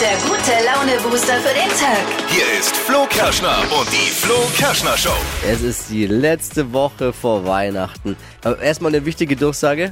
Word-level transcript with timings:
der 0.00 0.16
gute 0.28 0.52
Laune-Booster 0.64 1.34
für 1.40 1.54
den 1.54 1.68
Tag. 1.70 2.04
Hier 2.28 2.44
ist 2.58 2.76
Flo 2.76 3.06
Kerschner 3.08 3.56
und 3.78 3.90
die 3.90 4.10
Flo 4.10 4.34
Kerschner 4.54 4.96
Show. 4.96 5.16
Es 5.48 5.62
ist 5.62 5.88
die 5.88 6.06
letzte 6.06 6.70
Woche 6.72 7.12
vor 7.14 7.46
Weihnachten. 7.46 8.16
Aber 8.44 8.58
erstmal 8.60 8.94
eine 8.94 9.06
wichtige 9.06 9.36
Durchsage 9.36 9.90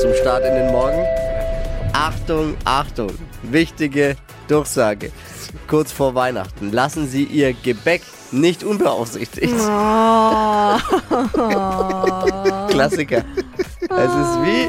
zum 0.00 0.14
Start 0.14 0.44
in 0.44 0.54
den 0.54 0.70
Morgen. 0.70 1.04
Achtung, 1.92 2.56
Achtung, 2.64 3.10
wichtige 3.42 4.16
Durchsage. 4.46 5.10
Kurz 5.66 5.90
vor 5.90 6.14
Weihnachten. 6.14 6.70
Lassen 6.70 7.08
Sie 7.08 7.24
Ihr 7.24 7.54
Gebäck 7.54 8.02
nicht 8.30 8.62
unbeaufsichtigt. 8.62 9.52
Klassiker. 12.68 13.24
Es 13.80 14.12
ist 14.12 14.42
wie, 14.44 14.68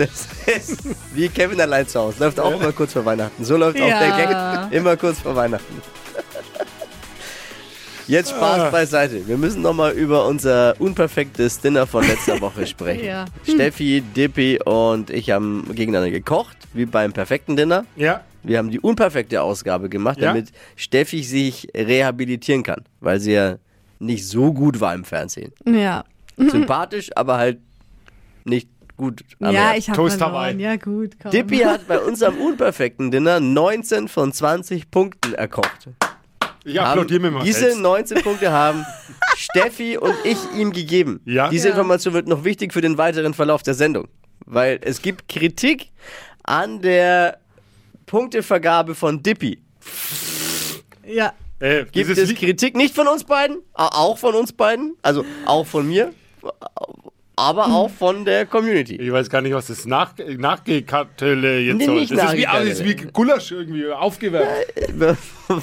das 0.00 0.26
ist 0.46 0.82
wie 1.14 1.28
Kevin 1.28 1.60
allein 1.60 1.86
zu 1.86 2.00
Hause. 2.00 2.24
Läuft 2.24 2.40
auch 2.40 2.58
immer 2.60 2.72
kurz 2.72 2.92
vor 2.92 3.04
Weihnachten. 3.04 3.44
So 3.44 3.56
läuft 3.56 3.80
auch 3.80 3.88
Ja. 3.88 4.00
der 4.00 4.68
Gag 4.68 4.72
immer 4.72 4.96
kurz 4.96 5.20
vor 5.20 5.36
Weihnachten. 5.36 5.80
Jetzt 8.06 8.30
Spaß 8.30 8.72
beiseite. 8.72 9.26
Wir 9.28 9.36
müssen 9.36 9.62
nochmal 9.62 9.92
über 9.92 10.26
unser 10.26 10.74
unperfektes 10.80 11.60
Dinner 11.60 11.86
von 11.86 12.04
letzter 12.04 12.40
Woche 12.40 12.66
sprechen. 12.66 13.04
Ja. 13.04 13.26
Steffi, 13.44 14.00
Dippy 14.00 14.58
und 14.64 15.10
ich 15.10 15.30
haben 15.30 15.64
gegeneinander 15.74 16.10
gekocht, 16.10 16.56
wie 16.72 16.86
beim 16.86 17.12
perfekten 17.12 17.56
Dinner. 17.56 17.84
Ja. 17.94 18.22
Wir 18.42 18.58
haben 18.58 18.70
die 18.70 18.80
unperfekte 18.80 19.40
Ausgabe 19.42 19.88
gemacht, 19.88 20.18
Ja. 20.18 20.28
damit 20.28 20.48
Steffi 20.74 21.22
sich 21.22 21.68
rehabilitieren 21.76 22.64
kann, 22.64 22.82
weil 23.00 23.20
sie 23.20 23.32
ja 23.32 23.58
nicht 24.00 24.26
so 24.26 24.52
gut 24.52 24.80
war 24.80 24.92
im 24.94 25.04
Fernsehen. 25.04 25.52
Ja. 25.64 26.04
Sympathisch, 26.36 27.10
aber 27.14 27.36
halt 27.36 27.58
nicht 28.44 28.68
gut 29.00 29.24
am 29.40 29.54
ja, 29.54 29.74
ich 29.74 29.88
habe 29.88 29.96
Toast 29.96 30.18
verloren. 30.18 30.60
Ja, 30.60 30.76
gut. 30.76 31.16
Komm. 31.20 31.30
Dippy 31.30 31.58
hat 31.58 31.86
bei 31.88 31.98
unserem 31.98 32.38
unperfekten 32.38 33.10
Dinner 33.10 33.40
19 33.40 34.08
von 34.08 34.32
20 34.32 34.90
Punkten 34.90 35.34
erkocht. 35.34 35.88
Ich 36.64 36.78
applaudiere 36.80 37.20
mir 37.20 37.30
mal 37.30 37.42
Diese 37.44 37.60
selbst. 37.60 37.80
19 37.80 38.22
Punkte 38.22 38.52
haben 38.52 38.84
Steffi 39.36 39.96
und 39.96 40.14
ich 40.24 40.36
ihm 40.56 40.72
gegeben. 40.72 41.20
Ja. 41.24 41.48
Diese 41.48 41.68
Ja. 41.68 41.74
Information 41.74 42.12
wird 42.12 42.28
noch 42.28 42.44
wichtig 42.44 42.72
für 42.72 42.82
den 42.82 42.98
weiteren 42.98 43.32
Verlauf 43.32 43.62
der 43.62 43.74
Sendung. 43.74 44.08
Weil 44.44 44.78
es 44.82 45.00
gibt 45.00 45.28
Kritik 45.28 45.90
an 46.42 46.80
der 46.82 47.38
Punktevergabe 48.06 48.94
von 48.94 49.22
Dippy. 49.22 49.62
Ja. 51.06 51.32
Äh, 51.60 51.84
Gibt 51.92 52.10
es 52.10 52.34
Kritik 52.34 52.76
nicht 52.76 52.94
von 52.94 53.06
uns 53.06 53.24
beiden, 53.24 53.58
auch 53.74 54.16
von 54.18 54.34
uns 54.34 54.52
beiden, 54.52 54.96
also 55.02 55.24
auch 55.44 55.66
von 55.66 55.86
mir, 55.86 56.12
aber 57.40 57.66
auch 57.66 57.90
von 57.90 58.24
der 58.24 58.46
Community. 58.46 58.96
Ich 58.96 59.10
weiß 59.12 59.30
gar 59.30 59.40
nicht, 59.40 59.54
was 59.54 59.66
das 59.68 59.86
nach, 59.86 60.12
Nachgekattele 60.18 61.60
jetzt 61.60 61.76
Nee, 61.78 61.86
soll. 61.86 61.94
nicht 62.00 62.12
das 62.12 62.32
ist 62.34 62.36
wie, 62.36 62.68
ist 62.70 62.84
wie 62.84 62.94
Gulasch 63.12 63.50
irgendwie 63.52 63.88
aufgewärmt. 63.90 64.48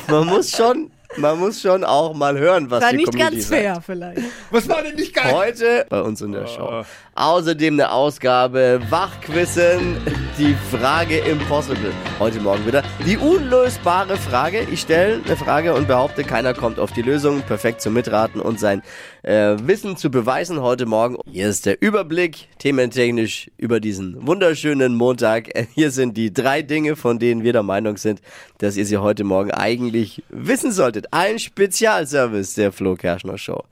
Man 0.08 0.28
muss 0.28 0.52
schon, 0.52 0.92
man 1.18 1.40
muss 1.40 1.62
schon 1.62 1.84
auch 1.84 2.14
mal 2.14 2.38
hören, 2.38 2.70
was 2.70 2.82
War 2.84 2.92
die 2.92 2.98
nicht 2.98 3.06
Community 3.12 3.36
ganz 3.38 3.48
sagt. 3.48 3.62
fair 3.62 3.82
vielleicht. 3.86 4.22
Was 4.52 4.68
war 4.68 4.82
denn 4.82 4.96
nicht 4.96 5.14
geil? 5.14 5.32
Heute 5.34 5.86
bei 5.90 6.02
uns 6.02 6.22
in 6.22 6.32
der 6.32 6.48
Show. 6.48 6.84
Außerdem 7.18 7.74
eine 7.74 7.92
Ausgabe 7.92 8.80
Wachquissen, 8.92 9.98
die 10.38 10.54
Frage 10.70 11.18
Impossible. 11.18 11.92
Heute 12.20 12.40
Morgen 12.40 12.64
wieder. 12.68 12.84
Die 13.08 13.18
unlösbare 13.18 14.18
Frage. 14.18 14.68
Ich 14.72 14.82
stelle 14.82 15.24
eine 15.26 15.36
Frage 15.36 15.74
und 15.74 15.88
behaupte, 15.88 16.24
keiner 16.24 16.54
kommt 16.54 16.78
auf 16.78 16.92
die 16.92 17.02
Lösung. 17.02 17.42
Perfekt 17.42 17.82
zum 17.82 17.96
Mitraten 17.96 18.40
und 18.40 18.60
sein 18.60 18.84
äh, 19.24 19.56
Wissen 19.64 19.98
zu 19.98 20.12
beweisen 20.12 20.62
heute 20.62 20.86
Morgen. 20.86 21.18
Hier 21.28 21.50
ist 21.50 21.66
der 21.66 21.82
Überblick, 21.82 22.50
thementechnisch 22.60 23.50
über 23.58 23.80
diesen 23.80 24.28
wunderschönen 24.28 24.94
Montag. 24.94 25.50
Hier 25.74 25.90
sind 25.90 26.18
die 26.18 26.32
drei 26.32 26.62
Dinge, 26.62 26.96
von 26.96 27.18
denen 27.18 27.42
wir 27.42 27.52
der 27.52 27.64
Meinung 27.64 27.98
sind, 27.98 28.22
dass 28.60 28.78
ihr 28.78 28.86
sie 28.86 28.98
heute 28.98 29.24
Morgen 29.24 29.50
eigentlich 29.50 30.22
wissen 30.30 30.72
solltet. 30.72 31.08
Ein 31.14 31.40
Spezialservice 31.40 32.54
der 32.54 32.72
Flo 32.72 32.94
Kerschner 32.94 33.40
Show. 33.40 33.64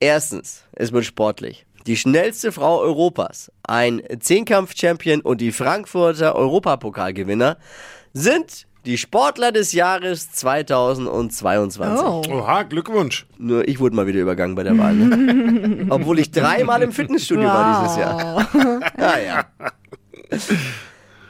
Erstens, 0.00 0.64
es 0.72 0.90
wird 0.90 1.04
sportlich. 1.04 1.64
Die 1.86 1.96
schnellste 1.96 2.52
Frau 2.52 2.78
Europas, 2.78 3.50
ein 3.64 4.02
Zehnkampf-Champion 4.20 5.20
und 5.20 5.40
die 5.40 5.50
Frankfurter 5.50 6.36
Europapokalgewinner 6.36 7.56
sind 8.12 8.66
die 8.84 8.98
Sportler 8.98 9.50
des 9.52 9.72
Jahres 9.72 10.30
2022. 10.32 12.04
Oh. 12.04 12.22
Oha, 12.30 12.62
Glückwunsch. 12.62 13.26
Nur 13.38 13.66
ich 13.66 13.80
wurde 13.80 13.96
mal 13.96 14.06
wieder 14.06 14.20
übergangen 14.20 14.54
bei 14.54 14.62
der 14.62 14.78
Wahl. 14.78 14.94
Ne? 14.94 15.86
Obwohl 15.90 16.20
ich 16.20 16.30
dreimal 16.30 16.82
im 16.82 16.92
Fitnessstudio 16.92 17.48
war 17.48 17.82
dieses 17.82 17.96
Jahr. 17.98 18.48
Ah, 18.96 19.18
ja. 19.18 19.44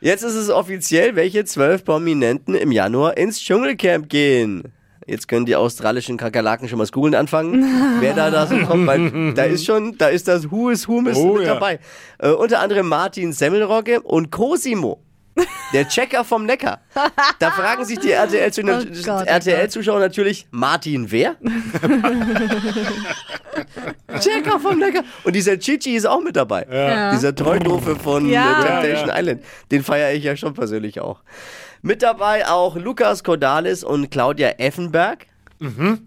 Jetzt 0.01 0.23
ist 0.23 0.35
es 0.35 0.51
offiziell, 0.51 1.17
welche 1.17 1.45
zwölf 1.45 1.85
Prominenten 1.85 2.55
im 2.55 2.73
Januar 2.73 3.17
ins 3.17 3.41
Dschungelcamp 3.41 4.09
gehen. 4.09 4.73
Jetzt 5.07 5.29
können 5.29 5.47
die 5.47 5.57
australischen 5.57 6.17
Kakerlaken 6.17 6.69
schon 6.69 6.79
mal 6.79 6.85
das 6.85 6.93
Googeln 6.93 7.15
anfangen, 7.15 7.63
wer 8.01 8.15
da, 8.15 8.31
da 8.31 8.47
so 8.47 8.57
kommt, 8.59 8.87
weil 8.87 9.35
da 9.35 9.45
ist 9.45 9.65
schon, 9.65 9.97
da 9.99 10.09
ist 10.09 10.29
das 10.29 10.51
Who 10.51 10.71
is 10.71 10.89
Who 10.89 11.01
mit 11.01 11.17
Oh, 11.17 11.35
mit 11.35 11.47
ja. 11.47 11.55
dabei. 11.55 11.79
Äh, 12.19 12.31
unter 12.31 12.61
anderem 12.61 12.89
Martin 12.89 13.33
Semmelrogge 13.33 14.01
und 14.01 14.31
Cosimo. 14.31 15.03
Der 15.73 15.89
Checker 15.89 16.25
vom 16.25 16.45
Neckar. 16.45 16.83
Da 17.39 17.51
fragen 17.51 17.87
sich 17.87 17.99
die 17.99 18.11
Oh 18.13 18.63
Gott, 18.67 18.87
oh 19.07 19.23
RTL-Zuschauer 19.25 19.99
natürlich, 19.99 20.47
Martin 20.51 21.11
wer? 21.11 21.37
Checker 24.21 24.61
vom 24.61 24.79
Neckar. 24.79 25.03
Und 25.25 25.35
dieser 25.35 25.59
Chichi 25.59 25.97
ist 25.97 26.07
auch 26.07 26.21
mit 26.23 26.37
dabei. 26.37 26.67
Ja. 26.71 27.13
Dieser 27.13 27.35
Treudofe 27.35 27.97
von 27.97 28.29
Ja. 28.29 28.63
Temptation 28.63 29.09
Ja, 29.09 29.15
ja. 29.15 29.21
Island. 29.21 29.43
Den 29.71 29.83
feiere 29.83 30.13
ich 30.13 30.25
ja 30.25 30.37
schon 30.37 30.55
persönlich 30.55 31.01
auch. 31.01 31.21
Mit 31.85 32.01
dabei 32.03 32.47
auch 32.47 32.77
Lukas 32.77 33.25
Cordalis 33.25 33.83
und 33.83 34.11
Claudia 34.11 34.51
Effenberg. 34.51 35.27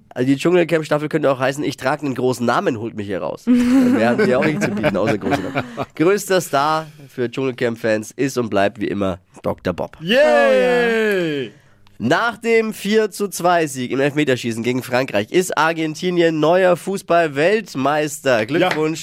Also 0.09 0.28
die 0.28 0.38
Dschungelcamp-Staffel 0.38 1.09
könnte 1.09 1.30
auch 1.30 1.40
heißen, 1.40 1.66
ich 1.66 1.75
trage 1.75 2.06
einen 2.06 2.16
großen 2.16 2.46
Namen, 2.46 2.80
holt 2.80 2.96
mich 2.96 3.08
hier 3.08 3.22
raus. 3.22 3.44
Wir 3.46 4.08
haben 4.08 4.24
hier 4.24 4.40
auch 4.40 4.46
nichts 4.46 4.66
zu 4.66 4.72
bieten, 4.72 4.96
außer 4.96 5.18
großen 5.18 5.44
Namen. 5.44 5.66
Größter 5.96 6.40
Star 6.40 6.88
für 7.09 7.30
Dschungelcamp-Fans 7.30 8.12
ist 8.12 8.38
und 8.38 8.50
bleibt 8.50 8.80
wie 8.80 8.88
immer 8.88 9.19
Dr. 9.44 9.74
Bob. 9.74 9.97
Yay! 10.02 11.52
Nach 11.97 12.38
dem 12.38 12.74
4 12.74 13.12
zu 13.12 13.30
2 13.30 13.68
Sieg 13.68 13.92
im 13.92 14.00
Elfmeterschießen 14.02 14.63
gegen 14.63 14.84
Frankreich 14.84 15.31
ist 15.31 15.57
Argentinien 15.57 16.40
neuer 16.40 16.75
Fußball-Weltmeister. 16.75 18.46
Glückwunsch. 18.46 19.02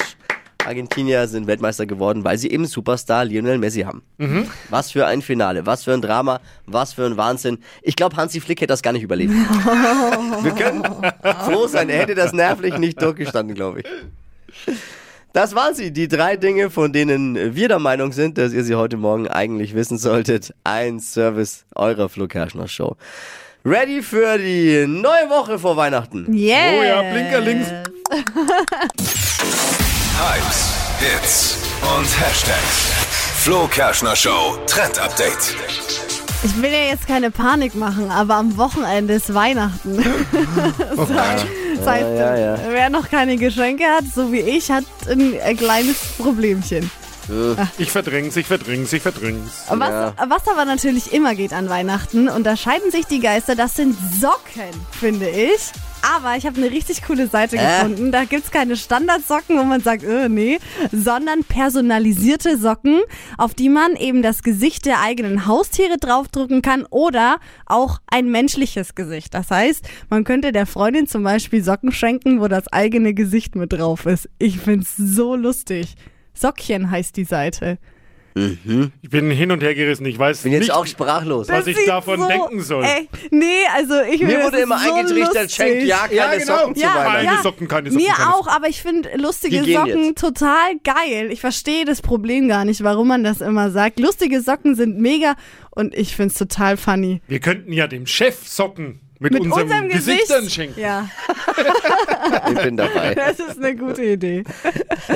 Argentinier 0.67 1.27
sind 1.28 1.47
Weltmeister 1.47 1.87
geworden, 1.87 2.25
weil 2.25 2.39
sie 2.39 2.50
eben 2.50 2.67
Superstar 2.67 3.25
Lionel 3.25 3.59
Messi 3.59 3.83
haben. 3.83 4.03
Was 4.71 4.91
für 4.91 5.06
ein 5.06 5.23
Finale, 5.23 5.67
was 5.67 5.84
für 5.84 5.93
ein 5.93 6.00
Drama, 6.00 6.41
was 6.67 6.93
für 6.93 7.05
ein 7.06 7.17
Wahnsinn. 7.17 7.59
Ich 7.83 7.97
glaube, 7.97 8.17
Hansi 8.17 8.41
Flick 8.41 8.61
hätte 8.61 8.69
das 8.69 8.83
gar 8.83 8.93
nicht 8.93 9.03
überlebt. 9.03 9.33
Wir 10.43 10.53
können 10.53 10.84
froh 11.45 11.67
sein, 11.67 11.89
er 11.89 11.99
hätte 12.01 12.15
das 12.15 12.33
nervlich 12.33 12.78
nicht 12.78 13.01
durchgestanden, 13.01 13.55
glaube 13.55 13.81
ich. 13.81 13.87
Das 15.33 15.55
waren 15.55 15.75
sie, 15.75 15.93
die 15.93 16.09
drei 16.09 16.37
Dinge, 16.37 16.69
von 16.69 16.93
denen 16.93 17.56
wir 17.56 17.69
der 17.69 17.78
Meinung 17.78 18.12
sind, 18.12 18.37
dass 18.37 18.53
ihr 18.53 18.65
sie 18.65 18.75
heute 18.75 18.99
Morgen 18.99 19.28
eigentlich 19.28 19.75
wissen 19.75 19.97
solltet. 19.97 20.55
Ein 20.62 21.01
Service 21.01 21.65
eurer 21.75 22.11
Flo 22.11 22.27
Kerschner 22.27 22.69
Show. 22.69 22.97
Ready 23.65 24.03
für 24.03 24.37
die 24.37 24.87
neue 24.87 25.31
Woche 25.31 25.59
vor 25.59 25.77
Weihnachten. 25.77 26.27
Yeah. 26.34 26.72
Oh 26.78 26.83
ja, 26.83 27.03
Blinker 27.12 27.41
links. 27.41 27.69
Hypes, 30.22 30.72
Hits 31.00 31.59
und 31.97 32.06
Hashtags. 32.21 32.93
Flo 33.43 33.66
Kerschner 33.66 34.15
Show 34.15 34.56
Trend 34.69 34.97
Update. 35.00 35.56
Ich 36.44 36.62
will 36.62 36.71
ja 36.71 36.91
jetzt 36.91 37.09
keine 37.09 37.33
Panik 37.33 37.75
machen, 37.75 38.09
aber 38.09 38.37
am 38.37 38.56
Wochenende 38.56 39.15
ist 39.15 39.34
Weihnachten. 39.34 39.97
das 40.97 41.10
heißt, 41.10 41.47
das 41.77 41.87
heißt 41.87 42.03
Ja, 42.03 42.37
ja, 42.37 42.37
ja. 42.37 42.59
wer 42.69 42.88
noch 42.91 43.10
keine 43.10 43.37
Geschenke 43.37 43.83
hat, 43.84 44.05
so 44.15 44.31
wie 44.31 44.38
ich, 44.41 44.71
hat 44.71 44.84
ein, 45.10 45.34
ein 45.44 45.56
kleines 45.56 45.97
Problemchen. 46.19 46.89
Ich 47.78 47.91
verdräng's, 47.91 48.37
ich 48.37 48.47
verdräng's, 48.47 48.93
ich 48.93 49.03
verdräng's. 49.03 49.65
Was, 49.71 49.89
Ja. 49.91 50.15
was 50.28 50.47
aber 50.47 50.65
natürlich 50.65 51.12
immer 51.12 51.34
geht 51.34 51.53
an 51.53 51.69
Weihnachten, 51.69 52.28
unterscheiden 52.28 52.92
sich 52.92 53.07
die 53.07 53.19
Geister, 53.21 53.57
das 53.57 53.74
sind 53.74 53.97
Socken, 54.21 54.71
finde 55.01 55.28
ich. 55.28 55.72
Aber 56.16 56.37
ich 56.37 56.47
habe 56.47 56.57
eine 56.57 56.71
richtig 56.71 57.03
coole 57.04 57.27
Seite 57.28 57.57
Äh? 57.57 57.60
gefunden. 57.84 58.13
Da 58.13 58.25
gibt's 58.25 58.51
keine 58.51 58.77
Standardsocken, 58.77 59.57
wo 59.59 59.63
man 59.65 59.81
sagt, 59.81 60.03
äh, 60.03 60.28
nee, 60.28 60.59
sondern 60.93 61.45
personalisierte 61.45 62.57
Socken, 62.59 63.01
auf 63.39 63.54
die 63.54 63.69
man 63.69 63.97
eben 63.97 64.22
das 64.22 64.43
Gesicht 64.43 64.84
der 64.87 65.01
eigenen 65.01 65.47
Haustiere 65.47 65.99
draufdrucken 65.99 66.60
kann 66.63 66.84
oder 66.91 67.39
auch 67.66 68.01
ein 68.09 68.31
menschliches 68.31 68.95
Gesicht. 68.95 69.33
Das 69.34 69.51
heißt, 69.51 69.89
man 70.10 70.25
könnte 70.25 70.53
der 70.53 70.66
Freundin 70.66 71.07
zum 71.07 71.22
Beispiel 71.22 71.63
Socken 71.63 71.93
schenken, 71.93 72.41
wo 72.41 72.48
das 72.48 72.69
eigene 72.69 73.15
Gesicht 73.15 73.55
mit 73.55 73.72
drauf 73.72 74.07
ist. 74.07 74.28
Ich 74.39 74.59
find's 74.59 74.95
so 74.97 75.37
lustig. 75.37 75.95
Sockchen 76.34 76.91
heißt 76.91 77.16
die 77.16 77.25
Seite. 77.25 77.78
Ich 78.34 79.11
bin 79.11 79.31
hin 79.31 79.51
und 79.53 79.63
her 79.63 79.75
gerissen. 79.75 80.07
Ich 80.07 80.19
weiß 80.19 80.43
Bin 80.43 80.53
jetzt 80.53 80.61
nicht, 80.63 80.73
auch 80.73 80.87
sprachlos. 80.87 81.49
was 81.49 81.67
ich 81.67 81.77
davon 81.87 82.27
denken 82.29 82.63
soll. 82.63 82.84
Ey, 82.84 83.09
nee, 83.31 83.47
also 83.75 83.95
ich 84.11 84.23
Mir 84.23 84.43
wurde 84.43 84.61
immer 84.61 84.79
so 84.79 84.93
eingetrichtert, 84.95 85.51
schenkt 85.53 85.83
ja 85.84 85.99
keine 86.07 86.15
Ja, 86.15 86.33
genau. 86.37 86.59
Socken 86.59 86.75
zu 86.77 86.81
Ja, 86.81 86.95
Weihnachten. 86.95 87.13
Keine 87.13 87.25
ja. 87.37 87.43
Socken, 87.43 87.69
keine 87.69 87.91
Socken. 87.91 88.05
Mir 88.07 88.13
keine 88.15 88.34
auch, 88.34 88.47
aber 88.49 88.69
ich 88.69 88.81
finde 88.83 89.11
lustige 89.17 89.59
Socken 89.65 90.05
jetzt. 90.05 90.19
total 90.21 90.77
geil. 90.83 91.29
Ich 91.31 91.41
verstehe 91.41 91.84
das 91.84 92.01
Problem 92.01 92.49
gar 92.49 92.65
nicht, 92.65 92.83
warum 92.83 93.09
man 93.09 93.23
das 93.23 93.41
immer 93.43 93.71
sagt. 93.71 94.01
Lustige 94.01 94.41
Socken 94.41 94.75
sind 94.77 94.99
mega 94.99 95.34
und 95.71 95.95
ich 95.95 96.17
finde 96.17 96.33
es 96.33 96.39
total 96.39 96.77
funny. 96.79 97.21
Wir 97.29 97.41
könnten 97.41 97.73
ja 97.73 97.87
dem 97.87 98.07
Chef 98.07 98.47
Socken 98.49 99.01
mit, 99.22 99.34
Mit 99.34 99.42
unserem, 99.42 99.63
unserem 99.63 99.89
Gesicht 99.89 100.51
schenken. 100.51 100.80
Ja, 100.80 101.09
Ich 102.51 102.59
bin 102.60 102.77
dabei. 102.77 103.15
das 103.15 103.39
ist 103.39 103.57
eine 103.59 103.77
gute 103.77 104.04
Idee. 104.04 104.42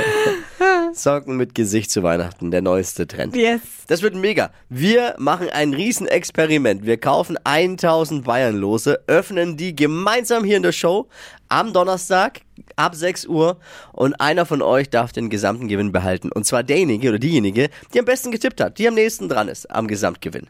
Socken 0.93 1.37
mit 1.37 1.56
Gesicht 1.56 1.91
zu 1.91 2.05
Weihnachten, 2.05 2.53
der 2.53 2.62
neueste 2.62 3.08
Trend. 3.08 3.35
Yes. 3.35 3.61
Das 3.88 4.03
wird 4.03 4.14
mega. 4.14 4.50
Wir 4.69 5.17
machen 5.19 5.49
ein 5.50 5.75
Riesenexperiment. 5.75 6.87
Wir 6.87 6.99
kaufen 6.99 7.37
1000 7.43 8.25
Bayern-Lose, 8.25 9.00
öffnen 9.08 9.56
die 9.56 9.75
gemeinsam 9.75 10.44
hier 10.44 10.56
in 10.56 10.62
der 10.62 10.73
Show 10.73 11.08
am 11.48 11.72
Donnerstag 11.72 12.40
ab 12.76 12.94
6 12.94 13.26
Uhr 13.26 13.58
und 13.93 14.20
einer 14.20 14.46
von 14.46 14.62
euch 14.62 14.90
darf 14.90 15.12
den 15.12 15.31
gesamten 15.31 15.69
Gewinn 15.69 15.93
behalten. 15.93 16.31
Und 16.32 16.44
zwar 16.44 16.62
derjenige 16.62 17.08
oder 17.08 17.19
diejenige, 17.19 17.70
die 17.93 17.98
am 17.98 18.04
besten 18.04 18.31
getippt 18.31 18.60
hat, 18.60 18.78
die 18.78 18.88
am 18.88 18.94
nächsten 18.94 19.28
dran 19.28 19.48
ist 19.48 19.70
am 19.70 19.87
Gesamtgewinn. 19.87 20.48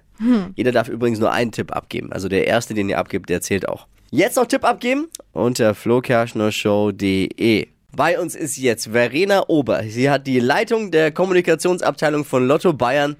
Jeder 0.56 0.72
darf 0.72 0.88
übrigens 0.88 1.19
nur 1.19 1.31
einen 1.32 1.52
Tipp 1.52 1.72
abgeben. 1.72 2.12
Also 2.12 2.28
der 2.28 2.46
erste, 2.46 2.75
den 2.75 2.88
ihr 2.88 2.98
abgibt, 2.98 3.28
der 3.28 3.40
zählt 3.40 3.69
auch. 3.69 3.87
Jetzt 4.10 4.37
noch 4.37 4.46
Tipp 4.46 4.64
abgeben 4.64 5.08
unter 5.32 5.75
flokerschnershow.de. 5.75 7.66
Bei 7.96 8.20
uns 8.20 8.37
ist 8.37 8.58
jetzt 8.58 8.93
Verena 8.93 9.44
Ober. 9.48 9.82
Sie 9.84 10.10
hat 10.10 10.26
die 10.26 10.38
Leitung 10.38 10.90
der 10.90 11.12
Kommunikationsabteilung 11.12 12.26
von 12.26 12.46
Lotto 12.46 12.75
Bayern, 12.75 13.16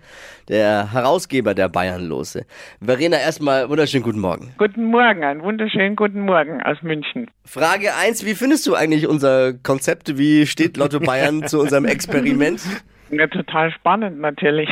der 0.51 0.93
Herausgeber 0.93 1.55
der 1.55 1.71
Bayernlose. 1.71 2.45
Verena, 2.85 3.17
erstmal 3.17 3.71
wunderschönen 3.71 4.05
guten 4.05 4.21
Morgen. 4.21 4.53
Guten 4.59 4.85
Morgen, 4.85 5.25
einen 5.25 5.43
wunderschönen 5.43 5.97
guten 5.97 6.21
Morgen 6.21 6.63
aus 6.63 6.83
München. 6.83 7.31
Frage 7.47 7.95
1, 7.95 8.27
wie 8.27 8.35
findest 8.35 8.67
du 8.67 8.75
eigentlich 8.75 9.09
unser 9.09 9.55
Konzept? 9.55 10.19
Wie 10.19 10.47
steht 10.47 10.77
Lotto 10.77 11.01
Bayern 11.01 11.45
zu 11.47 11.59
unserem 11.59 11.87
Experiment? 11.87 12.61
Ja, 13.09 13.29
total 13.29 13.71
spannend 13.71 14.21
natürlich. 14.21 14.69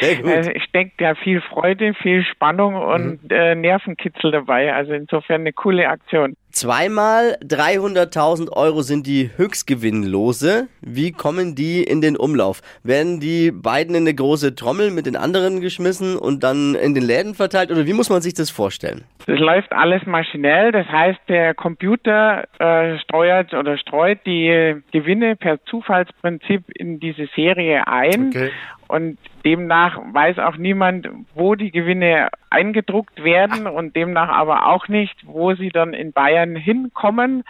Sehr 0.00 0.16
gut. 0.16 0.30
Äh, 0.30 0.60
steckt 0.60 1.00
ja 1.00 1.14
viel 1.14 1.40
Freude, 1.40 1.94
viel 1.94 2.24
Spannung 2.24 2.74
und 2.74 3.20
äh, 3.30 3.54
Nervenkitzel 3.54 4.32
dabei. 4.32 4.74
Also 4.74 4.92
insofern 4.92 5.42
eine 5.42 5.54
coole 5.54 5.88
Aktion. 5.88 6.36
Zweimal 6.52 7.38
300.000 7.44 8.52
Euro 8.52 8.82
sind 8.82 9.06
die 9.06 9.30
Höchstgewinnlose. 9.36 10.66
Wie 10.80 11.12
kommen 11.12 11.54
die 11.54 11.82
in 11.82 12.00
den 12.00 12.16
Umlauf? 12.16 12.60
Werden 12.82 13.20
die 13.20 13.52
beiden 13.52 13.94
in 13.94 14.02
eine 14.02 14.14
große 14.14 14.56
Trommel 14.56 14.90
mit 14.90 15.06
den 15.06 15.16
anderen 15.16 15.60
geschmissen 15.60 16.16
und 16.16 16.42
dann 16.42 16.74
in 16.74 16.94
den 16.94 17.04
Läden 17.04 17.34
verteilt? 17.34 17.70
Oder 17.70 17.86
wie 17.86 17.92
muss 17.92 18.10
man 18.10 18.20
sich 18.20 18.34
das 18.34 18.50
vorstellen? 18.50 19.04
Das 19.26 19.38
läuft 19.38 19.72
alles 19.72 20.04
maschinell. 20.06 20.72
Das 20.72 20.86
heißt, 20.88 21.20
der 21.28 21.54
Computer 21.54 22.44
äh, 22.58 22.98
steuert 22.98 23.54
oder 23.54 23.78
streut 23.78 24.18
die 24.26 24.82
Gewinne 24.90 25.36
per 25.36 25.64
Zufallsprinzip 25.66 26.64
in 26.74 26.98
diese 26.98 27.28
Serie 27.36 27.86
ein. 27.86 28.28
Okay. 28.28 28.50
Und 28.90 29.18
demnach 29.44 29.98
weiß 30.12 30.38
auch 30.40 30.56
niemand, 30.56 31.08
wo 31.34 31.54
die 31.54 31.70
Gewinne 31.70 32.28
eingedruckt 32.50 33.22
werden 33.22 33.66
und 33.66 33.94
demnach 33.94 34.28
aber 34.28 34.66
auch 34.66 34.88
nicht, 34.88 35.16
wo 35.24 35.54
sie 35.54 35.68
dann 35.68 35.94
in 35.94 36.12
Bayern 36.12 36.56
hinkommen. 36.56 37.44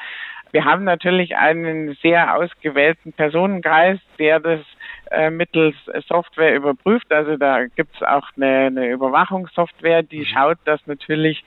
Wir 0.52 0.64
haben 0.64 0.84
natürlich 0.84 1.36
einen 1.36 1.96
sehr 2.02 2.36
ausgewählten 2.36 3.12
Personenkreis, 3.12 3.98
der 4.18 4.40
das 4.40 4.60
äh, 5.10 5.30
mittels 5.30 5.76
Software 6.06 6.54
überprüft. 6.54 7.10
Also 7.12 7.36
da 7.36 7.66
gibt's 7.66 8.02
auch 8.02 8.28
eine, 8.36 8.66
eine 8.66 8.90
Überwachungssoftware, 8.90 10.02
die 10.02 10.26
schaut, 10.26 10.58
dass 10.64 10.84
natürlich 10.86 11.44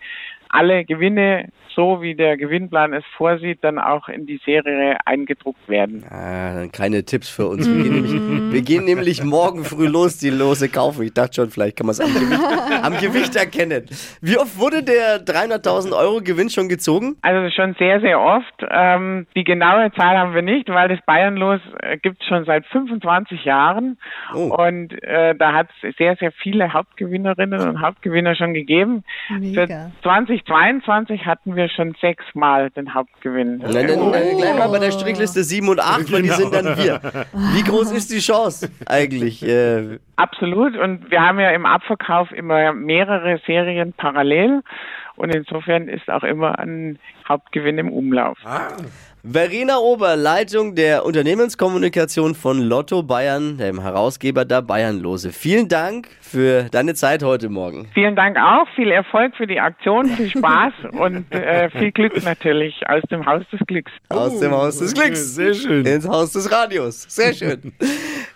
alle 0.53 0.85
Gewinne, 0.85 1.49
so 1.75 2.01
wie 2.01 2.13
der 2.13 2.37
Gewinnplan 2.37 2.93
es 2.93 3.03
vorsieht, 3.17 3.63
dann 3.63 3.79
auch 3.79 4.07
in 4.07 4.27
die 4.27 4.39
Serie 4.45 4.97
eingedruckt 5.05 5.67
werden. 5.67 6.03
Ah, 6.09 6.67
keine 6.71 7.03
Tipps 7.03 7.29
für 7.29 7.47
uns. 7.47 7.67
Wir 7.67 7.83
gehen, 7.83 7.93
nämlich, 7.93 8.53
wir 8.53 8.61
gehen 8.61 8.85
nämlich 8.85 9.23
morgen 9.23 9.63
früh 9.63 9.87
los, 9.87 10.17
die 10.17 10.29
Lose 10.29 10.69
kaufen. 10.69 11.03
Ich 11.03 11.13
dachte 11.13 11.33
schon, 11.35 11.49
vielleicht 11.49 11.77
kann 11.77 11.87
man 11.87 11.93
es 11.93 11.99
am 11.99 12.13
Gewicht, 12.13 12.41
am 12.83 12.97
Gewicht 12.97 13.35
erkennen. 13.35 13.85
Wie 14.21 14.37
oft 14.37 14.59
wurde 14.59 14.83
der 14.83 15.25
300.000 15.25 15.97
Euro 15.97 16.21
Gewinn 16.21 16.49
schon 16.49 16.69
gezogen? 16.69 17.15
Also 17.21 17.49
schon 17.49 17.75
sehr, 17.79 17.99
sehr 18.01 18.21
oft. 18.21 18.53
Ähm, 18.69 19.25
die 19.35 19.43
genaue 19.43 19.91
Zahl 19.93 20.17
haben 20.17 20.35
wir 20.35 20.43
nicht, 20.43 20.69
weil 20.69 20.89
das 20.89 20.99
Bayernlos 21.05 21.61
äh, 21.81 21.97
gibt 21.97 22.21
es 22.21 22.27
schon 22.27 22.45
seit 22.45 22.65
25 22.67 23.43
Jahren. 23.43 23.97
Oh. 24.35 24.55
Und 24.55 24.93
äh, 25.01 25.33
da 25.35 25.53
hat 25.53 25.69
es 25.81 25.95
sehr, 25.97 26.15
sehr 26.17 26.31
viele 26.31 26.73
Hauptgewinnerinnen 26.73 27.59
und 27.59 27.81
Hauptgewinner 27.81 28.35
schon 28.35 28.53
gegeben. 28.53 29.03
Mega. 29.29 29.91
Für 30.01 30.11
2022 30.45 31.25
hatten 31.25 31.55
wir 31.55 31.69
schon 31.69 31.95
sechsmal 32.01 32.69
den 32.71 32.93
Hauptgewinn. 32.93 33.57
Nein, 33.59 33.87
dann, 33.87 34.11
dann 34.11 34.37
gleich 34.37 34.57
mal 34.57 34.67
bei 34.69 34.79
der 34.79 34.91
Strichliste 34.91 35.43
7 35.43 35.69
und 35.69 35.79
8, 35.79 36.11
weil 36.11 36.21
die 36.21 36.29
sind 36.29 36.53
dann 36.53 36.77
wir. 36.77 36.99
Wie 37.33 37.63
groß 37.63 37.91
ist 37.91 38.11
die 38.11 38.19
Chance 38.19 38.69
eigentlich? 38.85 39.41
Äh, 39.43 39.99
Absolut. 40.15 40.77
Und 40.77 41.09
wir 41.11 41.21
haben 41.21 41.39
ja 41.39 41.51
im 41.51 41.65
Abverkauf 41.65 42.31
immer 42.31 42.73
mehrere 42.73 43.39
Serien 43.45 43.93
parallel. 43.93 44.61
Und 45.15 45.33
insofern 45.33 45.87
ist 45.87 46.09
auch 46.09 46.23
immer 46.23 46.59
ein 46.59 46.99
Hauptgewinn 47.27 47.77
im 47.77 47.91
Umlauf. 47.91 48.37
Verena 49.25 49.77
Ober, 49.77 50.17
Leitung 50.17 50.75
der 50.75 51.05
Unternehmenskommunikation 51.05 52.35
von 52.35 52.59
Lotto 52.59 53.03
Bayern, 53.03 53.57
dem 53.57 53.79
Herausgeber 53.79 54.43
der 54.43 54.61
Bayernlose. 54.61 55.31
Vielen 55.31 55.69
Dank 55.69 56.09
für 56.19 56.63
deine 56.63 56.93
Zeit 56.93 57.23
heute 57.23 57.47
Morgen. 57.47 57.87
Vielen 57.93 58.17
Dank 58.17 58.35
auch, 58.35 58.67
viel 58.75 58.91
Erfolg 58.91 59.33
für 59.37 59.47
die 59.47 59.61
Aktion, 59.61 60.07
viel 60.07 60.29
Spaß 60.29 60.73
und 60.91 61.33
äh, 61.33 61.69
viel 61.69 61.93
Glück 61.93 62.21
natürlich 62.25 62.75
aus 62.89 63.01
dem 63.09 63.25
Haus 63.25 63.43
des 63.49 63.61
Glücks. 63.65 63.93
Aus 64.09 64.41
dem 64.41 64.51
Haus 64.51 64.79
des 64.79 64.93
Glücks. 64.93 65.35
Sehr 65.35 65.53
schön. 65.53 65.85
Ins 65.85 66.05
Haus 66.05 66.33
des 66.33 66.51
Radios. 66.51 67.03
Sehr 67.07 67.31
schön. 67.33 67.71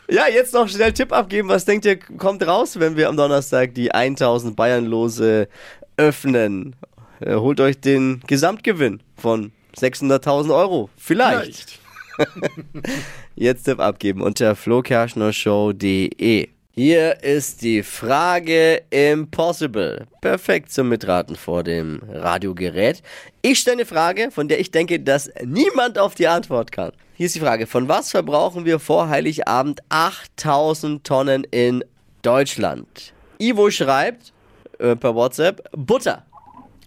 ja, 0.10 0.30
jetzt 0.33 0.54
noch 0.54 0.69
schnell 0.69 0.94
Tipp 0.94 1.12
abgeben. 1.12 1.50
Was 1.50 1.66
denkt 1.66 1.83
ihr, 1.83 2.00
kommt 2.00 2.48
raus, 2.48 2.80
wenn 2.80 2.95
wir 2.95 3.10
am 3.10 3.18
Donnerstag 3.18 3.74
die 3.74 3.92
1000 3.92 4.56
Bayernlose 4.56 5.50
öffnen? 5.98 6.78
Äh, 7.19 7.36
holt 7.36 7.60
euch 7.60 7.81
den 7.81 8.22
Gesamtgewinn 8.25 9.01
von 9.18 9.51
600.000 9.78 10.56
Euro. 10.56 10.90
Vielleicht. 10.98 11.80
Jetzt 13.36 13.66
Tipp 13.66 13.80
abgeben 13.80 14.22
unter 14.22 14.56
flokerschnershow.de. 14.56 16.50
Hier 16.72 17.24
ist 17.24 17.64
die 17.64 17.82
Frage 17.82 18.84
Impossible. 18.92 20.06
Perfekt 20.22 20.72
zum 20.72 20.90
Mitraten 20.90 21.36
vor 21.36 21.64
dem 21.64 22.02
Radiogerät. 22.08 23.02
Ich 23.42 23.60
stelle 23.60 23.78
eine 23.78 23.86
Frage, 23.86 24.30
von 24.30 24.48
der 24.48 24.60
ich 24.60 24.70
denke, 24.70 25.00
dass 25.00 25.32
niemand 25.44 25.98
auf 25.98 26.14
die 26.14 26.28
Antwort 26.28 26.72
kann. 26.72 26.92
Hier 27.16 27.26
ist 27.26 27.34
die 27.34 27.40
Frage, 27.40 27.66
von 27.66 27.88
was 27.88 28.12
verbrauchen 28.12 28.66
wir 28.66 28.78
vor 28.78 29.10
Heiligabend 29.10 29.80
8000 29.90 31.04
Tonnen 31.04 31.46
in 31.50 31.84
Deutschland? 32.22 33.12
Ivo 33.40 33.72
schreibt 33.72 34.34
äh, 34.78 34.96
per 34.96 35.16
WhatsApp 35.16 35.68
Butter. 35.72 36.28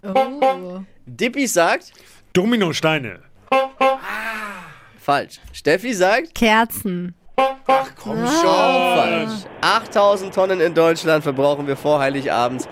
Oh. 0.04 0.82
Dippi 1.04 1.49
sagt 1.49 1.92
Dominosteine. 2.32 3.20
falsch. 5.00 5.40
Steffi 5.52 5.92
sagt 5.92 6.34
Kerzen. 6.34 7.14
Komm 7.96 8.18
schon. 8.18 8.44
Falsch. 8.44 9.44
8000 9.60 10.34
Tonnen 10.34 10.60
in 10.60 10.75
Deutschland 10.75 11.25
verbrauchen 11.25 11.66
wir 11.66 11.76
vor 11.76 11.99
Heiligabend. 11.99 12.68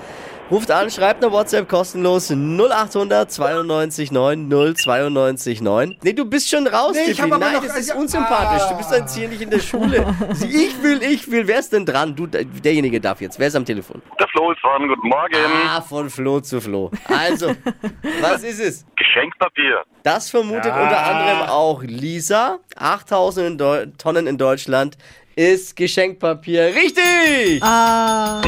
Ruft 0.51 0.71
an, 0.71 0.91
schreibt 0.91 1.23
eine 1.23 1.31
WhatsApp 1.31 1.69
kostenlos 1.69 2.31
0800 2.31 3.31
92 3.31 4.11
9 4.13 4.49
092 4.75 5.61
9. 5.61 5.97
Nee, 6.03 6.13
du 6.15 6.25
bist 6.25 6.49
schon 6.49 6.67
raus, 6.67 6.93
Nee, 6.95 7.11
ich 7.11 7.17
Tippi. 7.19 7.29
hab 7.29 7.33
aber 7.37 7.39
Nein, 7.45 7.55
noch- 7.57 7.67
das 7.67 7.77
ist 7.81 7.89
ja, 7.91 7.95
unsympathisch. 7.97 8.63
ah. 8.63 8.71
Du 8.71 8.77
bist 8.79 8.91
jetzt 8.91 9.15
hier 9.15 9.29
nicht 9.29 9.43
in 9.43 9.51
der 9.51 9.59
Schule. 9.61 10.07
Ich 10.51 10.83
will, 10.83 11.03
ich 11.03 11.31
will. 11.31 11.47
Wer 11.47 11.59
ist 11.59 11.73
denn 11.75 11.85
dran? 11.85 12.17
Du, 12.17 12.27
derjenige 12.27 12.99
darf 12.99 13.21
jetzt. 13.21 13.39
Wer 13.39 13.49
ist 13.49 13.57
am 13.57 13.65
Telefon? 13.67 14.01
Der 14.19 14.27
Flo 14.29 14.51
ist 14.53 14.63
dran, 14.63 14.89
guten 14.89 15.09
Morgen. 15.09 15.35
Ah, 15.69 15.83
von 15.83 16.09
Flo 16.09 16.41
zu 16.41 16.61
Flo. 16.63 16.91
Also, 17.09 17.49
was 18.23 18.43
ist 18.43 18.61
es? 18.61 18.87
Geschenkpapier. 18.97 19.83
Das 20.03 20.31
vermutet 20.31 20.67
unter 20.73 21.05
anderem 21.07 21.43
auch 21.51 21.83
Lisa. 21.83 22.59
8000 22.77 23.61
in 23.61 23.99
Tonnen 23.99 24.27
in 24.27 24.39
Deutschland 24.39 24.97
ist 25.37 25.77
Geschenkpapier. 25.77 26.73
Richtig! 26.75 27.63
Ah, 27.63 28.41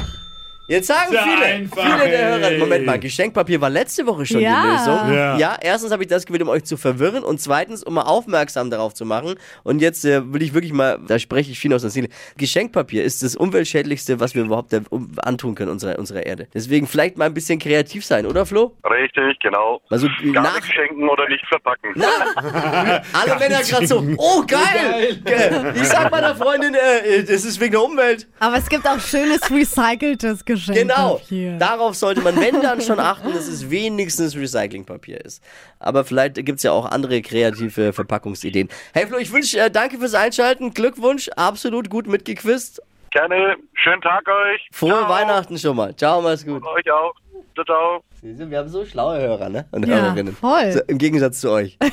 Jetzt 0.71 0.87
sagen 0.87 1.11
Sehr 1.11 1.23
viele, 1.23 1.45
einfach, 1.45 1.83
viele 1.99 2.11
der. 2.11 2.29
Hörer, 2.39 2.59
Moment 2.59 2.87
mal, 2.87 2.99
Geschenkpapier 3.01 3.61
war 3.61 3.71
letzte 3.71 4.07
Woche 4.07 4.25
schon 4.25 4.39
Ja. 4.41 4.63
die 4.63 4.69
Lösung. 4.69 5.13
Ja. 5.15 5.37
ja, 5.37 5.57
erstens 5.61 5.91
habe 5.91 6.05
ich 6.05 6.09
das 6.09 6.25
gewählt, 6.27 6.43
um 6.43 6.49
euch 6.49 6.63
zu 6.63 6.77
verwirren 6.77 7.25
und 7.25 7.41
zweitens, 7.41 7.83
um 7.83 7.95
mal 7.95 8.03
aufmerksam 8.03 8.71
darauf 8.71 8.95
zu 8.95 9.05
machen. 9.05 9.35
Und 9.65 9.83
jetzt 9.83 10.05
äh, 10.05 10.33
will 10.33 10.43
ich 10.43 10.55
wirklich 10.55 10.73
mal, 10.73 11.01
da 11.09 11.19
spreche 11.19 11.51
ich 11.51 11.59
viel 11.59 11.75
aus 11.75 11.81
der 11.83 11.91
Seele. 11.91 12.09
Geschenkpapier 12.37 13.03
ist 13.03 13.25
das 13.25 13.35
umweltschädlichste, 13.35 14.21
was 14.21 14.37
wir 14.37 14.45
überhaupt 14.45 14.71
der, 14.71 14.83
um, 14.91 15.11
antun 15.25 15.57
können 15.57 15.73
unserer, 15.73 15.99
unserer 15.99 16.25
Erde. 16.25 16.47
Deswegen 16.55 16.87
vielleicht 16.87 17.19
mal 17.19 17.25
ein 17.25 17.35
bisschen 17.35 17.59
kreativ 17.59 18.05
sein, 18.07 18.25
oder 18.25 18.47
Flo? 18.47 18.77
Richtig, 18.89 19.41
genau. 19.43 19.81
Also 19.91 20.07
Gar 20.33 20.45
nach, 20.45 20.55
nichts 20.55 20.71
schenken 20.73 21.09
oder 21.09 21.29
nicht 21.29 21.45
verpacken. 21.49 21.95
alle 22.01 23.39
Männer 23.41 23.61
gerade 23.63 23.87
so, 23.89 24.05
oh 24.19 24.45
geil! 24.47 25.21
Ge- 25.25 25.73
Ich 25.83 25.89
sag 25.89 26.13
meiner 26.13 26.37
Freundin, 26.37 26.75
äh, 26.75 27.25
das 27.25 27.45
ist 27.45 27.59
wegen 27.61 27.73
der 27.73 27.83
Umwelt. 27.83 28.29
Aber 28.39 28.57
es 28.57 28.69
gibt 28.69 28.87
auch 28.87 29.01
schönes 29.01 29.41
recyceltes 29.51 30.45
Geschenk. 30.45 30.60
Genau, 30.67 31.21
darauf 31.59 31.95
sollte 31.95 32.21
man, 32.21 32.37
wenn 32.41 32.61
dann 32.61 32.81
schon 32.81 33.01
achten, 33.01 33.33
dass 33.33 33.49
es 33.49 33.71
wenigstens 33.71 34.37
Recyclingpapier 34.37 35.25
ist. 35.25 35.43
Aber 35.79 36.05
vielleicht 36.05 36.35
gibt 36.37 36.59
es 36.59 36.63
ja 36.63 36.73
auch 36.73 36.87
andere 36.87 37.23
kreative 37.23 37.93
Verpackungsideen. 37.93 38.69
Hey 38.93 39.07
Flo, 39.07 39.19
ich 39.19 39.33
wünsche, 39.33 39.59
äh, 39.61 39.71
danke 39.71 39.99
fürs 39.99 40.15
Einschalten, 40.15 40.73
Glückwunsch, 40.75 41.29
absolut 41.37 41.91
gut 41.91 42.07
mitgequizt. 42.07 42.83
Gerne. 43.11 43.57
Schönen 43.75 44.01
Tag 44.03 44.27
euch. 44.29 44.69
Frohe 44.73 44.91
Ciao. 44.91 45.09
Weihnachten 45.09 45.59
schon 45.59 45.77
mal. 45.77 45.95
Ciao, 45.97 46.23
mach's 46.23 46.45
gut. 46.47 46.63
Euch 46.65 46.91
auch. 46.93 47.13
Ciao, 47.55 47.65
ciao. 47.65 48.05
Wir 48.23 48.59
haben 48.59 48.69
so 48.69 48.85
schlaue 48.85 49.19
Hörer, 49.19 49.49
ne? 49.49 49.67
Und 49.73 49.89
Ja, 49.89 49.97
Hörerinnen. 49.97 50.37
voll. 50.37 50.71
So, 50.73 50.81
Im 50.87 50.99
Gegensatz 50.99 51.41
zu 51.41 51.51
euch. 51.51 51.77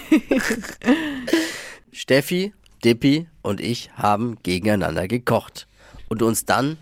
Steffi, 1.92 2.54
Dippi 2.84 3.28
und 3.42 3.60
ich 3.62 3.90
haben 3.96 4.38
gegeneinander 4.44 5.08
gekocht 5.08 5.68
und 6.10 6.22
uns 6.22 6.46
dann 6.46 6.78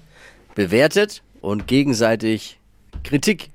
bewertet 0.56 1.22
und 1.46 1.68
gegenseitig 1.68 2.60
Kritik 3.04 3.50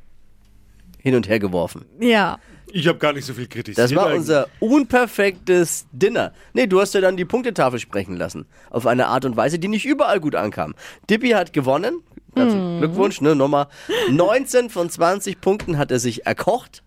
hin 0.99 1.15
und 1.15 1.29
her 1.29 1.39
geworfen. 1.39 1.85
Ja. 1.99 2.39
Ich 2.73 2.87
habe 2.87 2.99
gar 2.99 3.13
nicht 3.13 3.25
so 3.25 3.35
viel 3.35 3.49
kritisiert. 3.49 3.79
Das 3.79 3.95
war 3.97 4.07
eigentlich. 4.07 4.19
unser 4.21 4.47
unperfektes 4.61 5.87
Dinner. 5.91 6.33
Nee, 6.53 6.69
du 6.69 6.81
hast 6.81 6.95
ja 6.95 7.01
dann 7.01 7.17
die 7.17 7.25
Punktetafel 7.25 7.81
sprechen 7.81 8.17
lassen. 8.17 8.47
Auf 8.71 8.87
eine 8.87 9.09
Art 9.09 9.25
und 9.25 9.37
Weise, 9.37 9.59
die 9.59 9.67
nicht 9.67 9.87
überall 9.87 10.21
gut 10.21 10.37
ankam. 10.37 10.75
Dippy 11.09 11.31
hat 11.31 11.53
gewonnen. 11.53 12.03
Herzlichen 12.37 12.79
Glückwunsch, 12.79 13.21
ne? 13.21 13.35
Nummer 13.35 13.69
19 14.09 14.71
von 14.71 14.89
20 14.89 15.41
Punkten 15.41 15.79
hat 15.79 15.91
er 15.91 15.99
sich 15.99 16.27
erkocht. 16.27 16.85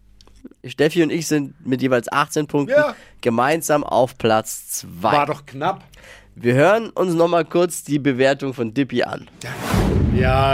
Steffi 0.66 1.04
und 1.04 1.10
ich 1.10 1.28
sind 1.28 1.54
mit 1.66 1.82
jeweils 1.82 2.10
18 2.10 2.48
Punkten 2.48 2.76
Ja. 2.78 2.96
gemeinsam 3.20 3.84
auf 3.84 4.18
Platz 4.18 4.70
2. 4.70 4.88
War 5.02 5.26
doch 5.26 5.46
knapp. 5.46 5.84
Wir 6.36 6.54
hören 6.54 6.90
uns 6.92 7.14
nochmal 7.14 7.44
kurz 7.44 7.84
die 7.84 8.00
Bewertung 8.00 8.54
von 8.54 8.74
Dippy 8.74 9.04
an. 9.04 9.30
Ja, 9.44 9.50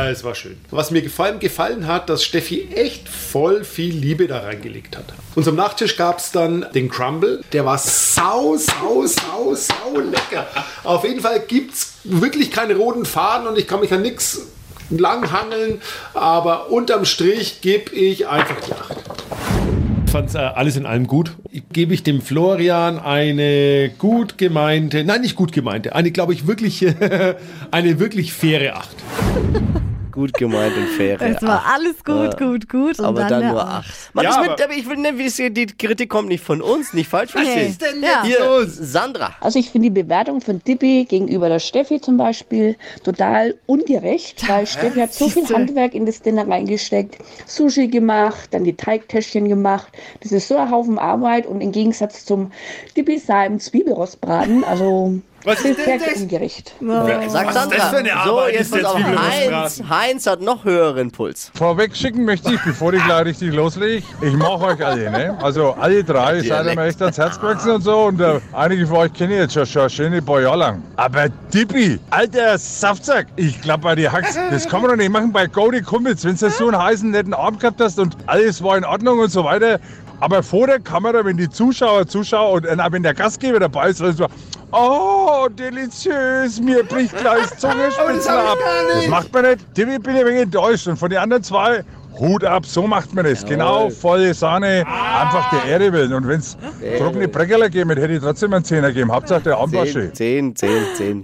es 0.10 0.24
war 0.24 0.36
schön. 0.36 0.58
Was 0.72 0.92
mir 0.92 1.10
vor 1.10 1.25
allem 1.25 1.39
gefallen 1.39 1.88
hat, 1.88 2.10
dass 2.10 2.24
Steffi 2.24 2.70
echt 2.74 3.08
voll 3.08 3.63
viel 3.63 3.94
Liebe 3.94 4.28
da 4.28 4.39
reingelegt 4.39 4.98
hat. 4.98 5.06
Unserem 5.36 5.58
Nachtisch 5.58 5.96
gab 5.98 6.20
es 6.20 6.32
dann 6.32 6.66
den 6.74 6.89
Crumble. 6.89 7.42
Der 7.54 7.66
war 7.66 7.78
sau, 7.78 8.56
sau, 8.58 9.06
sau, 9.06 9.56
sau 9.56 10.00
lecker. 10.00 10.48
Auf 10.84 11.04
jeden 11.04 11.22
Fall 11.22 11.39
gibt 11.42 11.74
es 11.74 11.94
wirklich 12.04 12.51
keine 12.51 12.75
roten 12.75 13.06
Faden 13.06 13.48
und 13.48 13.58
ich 13.58 13.68
kann 13.68 13.80
mich 13.82 13.92
an 13.94 14.01
nichts 14.01 14.48
langhangeln. 14.89 15.82
Aber 16.13 16.70
unterm 16.72 17.06
Strich 17.06 17.62
gebe 17.62 17.92
ich 17.92 18.28
einfach 18.28 18.58
die 18.62 18.74
8. 18.74 19.88
fand 20.10 20.34
äh, 20.36 20.39
alles 20.39 20.75
in 20.75 20.86
allem 20.86 21.08
gut. 21.08 21.32
Gebe 21.72 21.94
ich 21.94 22.04
dem 22.04 22.22
Florian 22.22 23.00
eine 23.00 23.92
gut 23.98 24.38
gemeinte, 24.38 25.04
nein, 25.04 25.22
nicht 25.22 25.36
gut 25.36 25.51
gemeinte, 25.51 25.96
eine, 25.96 26.12
glaube 26.12 26.34
ich, 26.34 26.48
wirklich, 26.48 26.86
eine 27.72 28.00
wirklich 28.00 28.34
faire 28.34 28.75
Acht. 28.75 28.96
Gut 30.12 30.34
gemeint 30.34 30.75
und 30.75 30.88
fair. 30.88 31.22
Es 31.22 31.42
war 31.44 31.63
alles 31.74 32.04
gut, 32.04 32.38
gut, 32.38 32.68
gut. 32.68 33.00
Und 33.00 33.06
aber 33.06 33.25
dann, 33.25 33.42
der 33.42 33.51
nur 33.51 33.62
Acht. 33.62 33.89
8. 33.89 34.10
Mach 34.13 34.24
Ja, 34.24 34.42
mit, 34.42 34.50
aber- 34.62 34.74
ich 34.74 34.89
will 34.89 34.98
nicht, 34.98 35.18
wie 35.18 35.25
es 35.25 35.36
hier- 35.38 35.50
die 35.51 35.68
Kritik 35.68 36.10
kommt 36.10 36.30
nicht 36.30 36.44
von 36.44 36.62
uns, 36.62 36.94
nicht 36.94 37.10
falsch 37.10 37.32
verstehen. 37.32 37.78
denn 37.80 38.01
Ja. 38.04 38.24
Hier, 38.24 38.66
Sandra. 38.68 39.36
Also 39.42 39.60
ich 39.60 39.70
finde 39.70 39.89
die 39.92 40.01
Bewertung 40.04 40.42
von 40.42 40.62
Dippy 40.63 41.06
gegenüber 41.08 41.48
der 41.50 41.60
Steffi 41.60 42.01
zum 42.01 42.18
Beispiel 42.18 42.75
total 43.04 43.56
ungerecht, 43.66 44.48
weil 44.50 44.66
Steffi 44.66 45.00
hat 45.00 45.13
so 45.13 45.30
viel. 45.30 45.48
Handwerk 45.50 45.94
in 45.94 46.06
das 46.06 46.22
Dinner 46.22 46.48
reingesteckt, 46.48 47.18
Sushi 47.46 47.88
gemacht, 47.88 48.50
dann 48.51 48.63
die 48.63 48.75
Teigtäschchen 48.75 49.48
gemacht. 49.48 49.88
Das 50.22 50.32
ist 50.32 50.48
so 50.48 50.58
ein 50.58 50.70
Haufen 50.72 51.00
Arbeit 51.00 51.46
und 51.46 51.62
im 51.62 51.72
Gegensatz 51.72 52.25
zum 52.25 52.51
Dippy 52.98 53.18
sah 53.20 53.46
im 53.46 53.60
Zwiebelrostbraten, 53.60 54.63
also 54.63 55.20
Was 55.46 55.63
ist 55.63 55.79
denn 55.86 56.00
das? 56.00 56.22
ungerecht. 56.22 56.75
Sag 56.79 57.48
Was 57.48 57.48
ist 57.48 57.53
Sandra. 57.53 57.77
das 57.77 57.89
für 57.89 57.98
eine 57.98 58.10
so, 58.10 58.15
Arbeit, 58.15 58.53
jetzt 58.53 58.62
ist. 58.62 58.69
Zwiebelrostbraten? 58.72 59.19
Heinz, 59.19 59.84
Heinz 59.89 60.27
hat 60.27 60.41
noch 60.41 60.65
höheren 60.65 61.12
Puls. 61.12 61.51
Vorweg 61.53 61.96
schicken 61.96 62.25
möchte 62.25 62.53
ich, 62.53 62.62
bevor 62.63 62.93
ich 62.93 63.03
gleich 63.05 63.25
richtig 63.25 63.53
loslege, 63.53 64.05
ich 64.22 64.34
mag 64.34 64.62
euch 64.62 64.86
alle, 64.86 65.10
ne? 65.10 65.38
Also 65.41 65.72
alle 65.74 66.03
drei 66.03 66.41
seid 66.41 66.65
ihr 66.65 66.75
mir 66.75 66.86
echt 66.86 67.01
ans 67.01 67.17
Herz 67.17 67.39
gewachsen 67.39 67.72
und 67.72 67.81
so 67.81 67.98
und 68.08 68.19
äh, 68.19 68.39
einige 68.53 68.86
von 68.88 68.98
euch 68.98 69.13
kenne 69.13 69.34
ich 69.34 69.39
jetzt 69.39 69.53
schon, 69.53 69.65
schon 69.65 69.84
ein 69.84 69.89
schöne 69.89 70.22
paar 70.22 70.41
Jahre 70.41 70.58
lang. 70.58 70.84
Aber 70.98 71.29
Dippi, 71.53 72.00
alter 72.10 72.58
Saftsack, 72.58 73.27
ich 73.36 73.62
glaub 73.62 73.81
bei 73.81 73.96
dir 73.96 74.12
Hacks, 74.12 74.38
das 74.51 74.67
kann 74.67 74.81
man 74.81 74.91
doch 74.91 74.98
nicht 74.98 75.12
machen 75.12 75.31
bei 75.31 75.48
Goldie 75.48 75.81
Kumpels, 75.81 76.25
wenn 76.25 76.36
du 76.36 76.50
so 76.50 76.67
einen 76.67 76.81
heißen, 76.81 77.10
netten 77.12 77.34
Abend 77.34 77.62
gehabt 77.62 77.79
hast 77.79 77.98
und 78.00 78.17
alles 78.25 78.62
war 78.63 78.77
in 78.77 78.84
Ordnung 78.86 79.19
und 79.19 79.31
so 79.31 79.43
weiter. 79.43 79.79
Aber 80.22 80.43
vor 80.43 80.67
der 80.67 80.79
Kamera, 80.79 81.24
wenn 81.24 81.38
die 81.38 81.50
Zuschauer, 81.50 82.05
Zuschauer 82.05 82.51
und 82.51 82.65
äh, 82.65 82.77
wenn 82.91 83.03
der 83.03 83.13
Gastgeber 83.13 83.60
dabei 83.60 83.89
ist, 83.89 84.01
dann 84.01 84.13
so, 84.13 84.27
oh, 84.71 85.47
deliziös, 85.49 86.59
mir 86.59 86.83
bricht 86.83 87.17
gleich 87.17 87.47
Zungenspitzen 87.57 88.31
ab. 88.33 88.57
Das 88.93 89.07
macht 89.07 89.33
man 89.33 89.45
nicht. 89.45 89.77
Dippi 89.77 89.99
bin 89.99 90.15
ich 90.15 90.21
ein 90.21 90.27
wenig 90.27 90.41
enttäuscht 90.41 90.88
und 90.88 90.97
von 90.97 91.09
den 91.09 91.19
anderen 91.19 91.43
zwei, 91.43 91.83
Hut 92.19 92.43
ab, 92.43 92.65
so 92.65 92.85
macht 92.85 93.13
man 93.13 93.23
das. 93.25 93.45
Genau, 93.45 93.89
volle 93.89 94.33
Sahne, 94.33 94.85
einfach 94.85 95.51
der 95.51 95.71
Ehre 95.71 95.93
willen. 95.93 96.13
Und 96.13 96.27
wenn 96.27 96.39
es 96.39 96.57
trockene 96.97 97.27
Breckerler 97.27 97.69
gegeben 97.69 97.91
hätte, 97.91 98.01
hätte 98.01 98.13
ich 98.13 98.19
trotzdem 98.19 98.53
einen 98.53 98.65
Zehner 98.65 98.89
gegeben. 98.89 99.11
Hauptsache 99.11 99.41
der 99.41 99.57
Abend 99.57 99.75
war 99.75 99.85
schön. 99.85 100.13
10, 100.13 100.55
10, 100.55 100.69
10, 100.95 101.23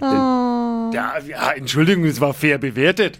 Ja, 0.92 1.14
ja, 1.26 1.52
Entschuldigung, 1.54 2.04
es 2.04 2.20
war 2.20 2.32
fair 2.32 2.58
bewertet. 2.58 3.18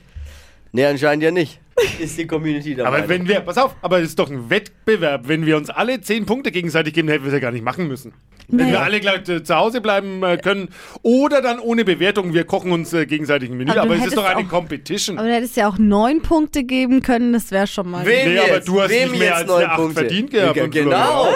Nee, 0.73 0.87
anscheinend 0.87 1.25
ja 1.25 1.31
nicht. 1.31 1.61
Ist 1.99 2.17
die 2.17 2.27
Community 2.27 2.75
dabei. 2.75 2.99
Aber 2.99 3.09
wenn 3.09 3.29
wir, 3.29 3.41
pass 3.41 3.59
auf, 3.59 3.77
aber 3.83 3.99
es 3.99 4.09
ist 4.09 4.19
doch 4.19 4.31
ein 4.31 4.49
Wettbewerb. 4.49 5.29
Wenn 5.29 5.45
wir 5.45 5.59
uns 5.59 5.69
alle 5.69 6.01
zehn 6.01 6.25
Punkte 6.25 6.51
gegenseitig 6.51 6.95
geben, 6.95 7.09
hätten 7.09 7.25
wir 7.25 7.29
es 7.29 7.35
ja 7.35 7.41
gar 7.41 7.53
nicht 7.53 7.65
machen 7.65 7.87
müssen. 7.87 8.15
Wenn 8.49 8.69
wir 8.71 8.81
alle 8.81 9.01
gleich 9.01 9.29
äh, 9.29 9.43
zu 9.43 9.55
Hause 9.57 9.81
bleiben 9.81 10.23
äh, 10.23 10.37
können 10.37 10.69
oder 11.03 11.43
dann 11.43 11.59
ohne 11.59 11.85
Bewertung, 11.85 12.33
wir 12.33 12.45
kochen 12.45 12.71
uns 12.73 12.93
äh, 12.93 13.05
gegenseitig 13.07 13.51
ein 13.51 13.57
Menü. 13.57 13.71
Aber 13.73 13.83
Aber, 13.83 13.97
es 13.97 14.07
ist 14.07 14.17
doch 14.17 14.25
eine 14.25 14.47
auch- 14.47 14.49
Competition. 14.49 15.19
Aber 15.19 15.27
du 15.29 15.35
hättest 15.35 15.57
ja 15.57 15.69
auch 15.69 15.79
neun 15.79 16.23
Punkte 16.23 16.63
geben 16.65 17.03
können, 17.03 17.33
das 17.33 17.51
wäre 17.51 17.67
schon 17.67 17.91
mal. 17.91 18.07
Wem 18.07 18.33
Nee, 18.35 18.39
aber 18.39 18.55
jetzt? 18.57 18.69
du 18.69 18.81
hast 18.81 18.91
Wem 18.91 19.11
nicht 19.11 19.19
mehr 19.19 19.29
jetzt 19.29 19.37
als 19.39 19.47
neun 19.49 19.59
eine 19.63 19.71
Acht 19.71 19.77
Punkte? 19.77 19.95
verdient 20.01 20.31
gehabt, 20.31 20.57
Ja, 20.57 20.67
genau. 20.67 21.29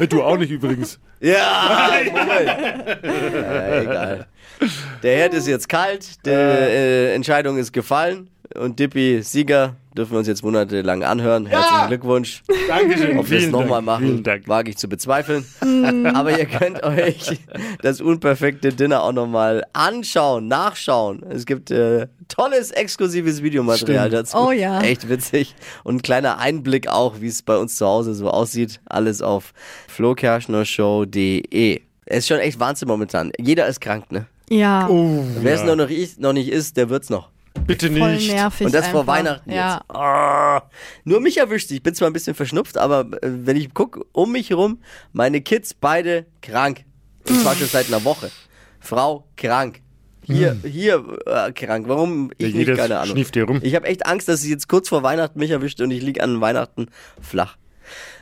Äh, 0.00 0.06
Du 0.08 0.22
auch 0.22 0.36
nicht 0.36 0.50
übrigens. 0.50 0.98
Ja, 1.20 1.32
ja, 2.44 3.80
egal. 3.80 4.26
Der 5.02 5.16
Herd 5.16 5.34
ist 5.34 5.46
jetzt 5.46 5.68
kalt, 5.68 6.24
die 6.26 6.30
äh, 6.30 7.14
Entscheidung 7.14 7.58
ist 7.58 7.72
gefallen 7.72 8.28
und 8.58 8.78
Dippy, 8.78 9.22
Sieger, 9.22 9.76
dürfen 9.96 10.12
wir 10.12 10.18
uns 10.18 10.28
jetzt 10.28 10.42
monatelang 10.44 11.02
anhören. 11.02 11.46
Herzlichen 11.46 11.88
Glückwunsch. 11.88 12.42
Dankeschön. 12.68 13.18
Ob 13.18 13.30
wir 13.30 13.38
es 13.38 13.48
nochmal 13.48 13.82
machen, 13.82 14.24
wage 14.46 14.70
ich 14.70 14.76
zu 14.76 14.88
bezweifeln. 14.88 15.44
Aber 16.14 16.38
ihr 16.38 16.46
könnt 16.46 16.82
euch 16.82 17.38
das 17.82 18.00
unperfekte 18.00 18.72
Dinner 18.72 19.02
auch 19.02 19.12
nochmal 19.12 19.64
anschauen, 19.72 20.48
nachschauen. 20.48 21.22
Es 21.30 21.46
gibt 21.46 21.70
äh, 21.70 22.06
tolles, 22.28 22.70
exklusives 22.70 23.42
Videomaterial 23.42 24.08
Stimmt. 24.08 24.14
dazu. 24.28 24.36
Oh 24.38 24.50
ja. 24.52 24.80
Echt 24.82 25.08
witzig. 25.08 25.54
Und 25.84 25.96
ein 25.96 26.02
kleiner 26.02 26.38
Einblick 26.38 26.88
auch, 26.88 27.20
wie 27.20 27.28
es 27.28 27.42
bei 27.42 27.56
uns 27.56 27.76
zu 27.76 27.86
Hause 27.86 28.14
so 28.14 28.30
aussieht. 28.30 28.80
Alles 28.86 29.22
auf 29.22 29.52
flokerschnershow.de. 29.88 31.80
Es 32.06 32.18
ist 32.18 32.28
schon 32.28 32.38
echt 32.38 32.58
Wahnsinn 32.58 32.88
momentan. 32.88 33.32
Jeder 33.38 33.66
ist 33.66 33.80
krank, 33.80 34.10
ne? 34.10 34.26
Ja, 34.50 34.88
Oh, 34.88 35.24
Wer 35.40 35.54
es 35.54 35.60
ja. 35.60 35.66
noch, 35.66 35.76
noch, 35.76 35.88
noch 36.18 36.32
nicht 36.32 36.48
ist, 36.48 36.76
der 36.76 36.88
wird's 36.88 37.10
noch. 37.10 37.28
Bitte 37.66 37.90
voll 37.90 38.14
nicht. 38.14 38.32
nervig. 38.32 38.66
Und 38.66 38.74
das 38.74 38.88
vor 38.88 39.00
einfach. 39.00 39.12
Weihnachten 39.14 39.50
Ja. 39.52 39.74
jetzt. 39.78 39.90
Ah, 39.90 40.62
nur 41.04 41.20
mich 41.20 41.36
erwischt. 41.38 41.70
Ich 41.70 41.82
bin 41.82 41.94
zwar 41.94 42.08
ein 42.08 42.12
bisschen 42.12 42.34
verschnupft, 42.34 42.78
aber 42.78 43.00
äh, 43.22 43.28
wenn 43.44 43.56
ich 43.56 43.74
gucke 43.74 44.04
um 44.12 44.32
mich 44.32 44.50
herum, 44.50 44.80
meine 45.12 45.40
Kids 45.40 45.74
beide 45.74 46.26
krank. 46.42 46.84
Und 47.28 47.40
zwar 47.40 47.54
schon 47.56 47.66
seit 47.68 47.88
einer 47.88 48.04
Woche. 48.04 48.30
Frau 48.80 49.26
krank. 49.36 49.82
Hier, 50.22 50.56
hier 50.62 51.04
äh, 51.26 51.52
krank. 51.52 51.88
Warum? 51.88 52.30
Ich 52.38 52.52
Ja, 52.52 52.58
nicht, 52.58 52.76
keine 52.78 52.98
Ahnung. 53.00 53.14
schnieft 53.16 53.34
hier 53.34 53.44
rum. 53.44 53.60
Ich 53.62 53.74
habe 53.74 53.86
echt 53.86 54.06
Angst, 54.06 54.28
dass 54.28 54.40
es 54.40 54.48
jetzt 54.48 54.68
kurz 54.68 54.88
vor 54.88 55.02
Weihnachten 55.02 55.38
mich 55.38 55.50
erwischt 55.50 55.80
und 55.80 55.90
ich 55.90 56.02
liege 56.02 56.22
an 56.22 56.40
Weihnachten 56.40 56.86
flach. 57.20 57.56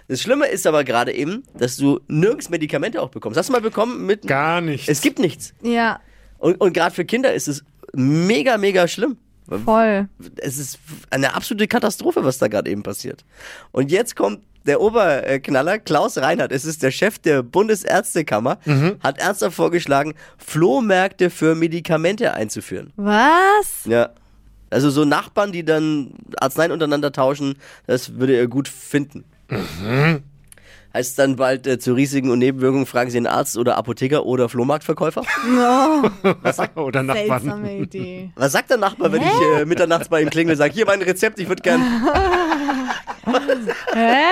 Das 0.09 0.23
Schlimme 0.23 0.47
ist 0.47 0.67
aber 0.69 0.85
gerade 0.85 1.13
eben, 1.13 1.43
dass 1.55 1.77
du 1.77 1.99
nirgends 2.07 2.49
Medikamente 2.49 3.03
auch 3.03 3.09
bekommst. 3.09 3.37
Hast 3.39 3.49
du 3.49 3.53
mal 3.53 3.61
bekommen 3.61 4.07
mit. 4.07 4.27
Gar 4.27 4.61
nichts. 4.61 4.89
Es 4.89 5.01
gibt 5.01 5.19
nichts. 5.19 5.53
Ja, 5.63 6.01
Und, 6.39 6.61
und 6.61 6.73
gerade 6.73 6.95
für 6.95 7.05
Kinder 7.05 7.33
ist 7.35 7.49
es 7.49 7.65
mega, 7.97 8.59
mega 8.59 8.87
schlimm. 8.89 9.17
voll. 9.65 10.09
Es 10.37 10.59
ist 10.59 10.79
eine 11.11 11.35
absolute 11.35 11.69
Katastrophe, 11.69 12.25
was 12.25 12.39
da 12.39 12.49
gerade 12.49 12.71
eben 12.71 12.83
passiert. 12.83 13.25
Und 13.73 13.91
jetzt 13.91 14.17
kommt 14.17 14.41
der 14.67 14.81
Oberknaller, 14.81 15.79
Klaus 15.79 16.19
Reinhardt, 16.19 16.51
es 16.51 16.65
ist 16.65 16.83
der 16.83 16.91
Chef 16.91 17.19
der 17.21 17.43
Bundesärztekammer, 17.45 18.59
hat 19.01 19.19
ernsthaft 19.19 19.55
vorgeschlagen, 19.55 20.15
Flohmärkte 20.39 21.31
für 21.31 21.55
Medikamente 21.55 22.35
einzuführen. 22.35 22.93
Was? 22.97 23.85
Ja. 23.85 24.11
Also 24.69 24.91
so 24.91 25.05
Nachbarn, 25.05 25.53
die 25.53 25.65
dann 25.65 26.15
Arzneien 26.39 26.73
untereinander 26.73 27.13
tauschen, 27.13 27.55
das 27.87 28.19
würde 28.19 28.35
er 28.37 28.49
gut 28.49 28.67
finden. 28.67 29.25
Heißt 30.97 31.19
dann 31.19 31.37
bald 31.37 31.67
äh, 31.67 31.79
zu 31.79 31.93
Risiken 31.93 32.31
und 32.31 32.39
Nebenwirkungen 32.39 32.87
fragen 32.87 33.11
Sie 33.11 33.19
einen 33.19 33.27
Arzt 33.27 33.59
oder 33.59 33.77
Apotheker 33.77 34.25
oder 34.25 34.49
Flohmarktverkäufer? 34.49 35.25
Oder 36.75 37.03
Nachbarn. 37.03 37.43
Seltsame 37.43 37.77
Idee. 37.77 38.31
Was 38.35 38.53
sagt 38.53 38.71
der 38.71 38.79
Nachbar, 38.79 39.13
wenn 39.13 39.21
ich 39.21 39.29
äh, 39.59 39.67
mitternachts 39.67 40.09
bei 40.09 40.23
ihm 40.23 40.31
klingel 40.31 40.53
und 40.53 40.57
sage, 40.57 40.73
hier 40.73 40.87
mein 40.87 41.03
Rezept, 41.03 41.39
ich 41.39 41.49
würde 41.49 41.61
gern. 41.61 41.83
Hä? 43.93 44.23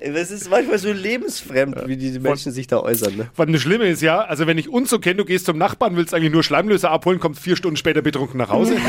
Es 0.00 0.30
ist 0.30 0.50
manchmal 0.50 0.78
so 0.78 0.92
lebensfremd, 0.92 1.86
wie 1.86 1.96
diese 1.96 2.20
Menschen 2.20 2.52
sich 2.52 2.66
da 2.66 2.78
äußern. 2.80 3.16
Ne? 3.16 3.28
Was 3.36 3.46
das 3.50 3.60
Schlimme 3.60 3.88
ist 3.88 4.02
ja, 4.02 4.20
also 4.20 4.46
wenn 4.46 4.58
ich 4.58 4.68
uns 4.68 4.90
so 4.90 4.98
kenne, 4.98 5.16
du 5.16 5.24
gehst 5.24 5.46
zum 5.46 5.58
Nachbarn, 5.58 5.96
willst 5.96 6.14
eigentlich 6.14 6.32
nur 6.32 6.42
Schleimlöser 6.42 6.90
abholen, 6.90 7.20
kommst 7.20 7.40
vier 7.40 7.56
Stunden 7.56 7.76
später 7.76 8.02
betrunken 8.02 8.38
nach 8.38 8.50
Hause. 8.50 8.76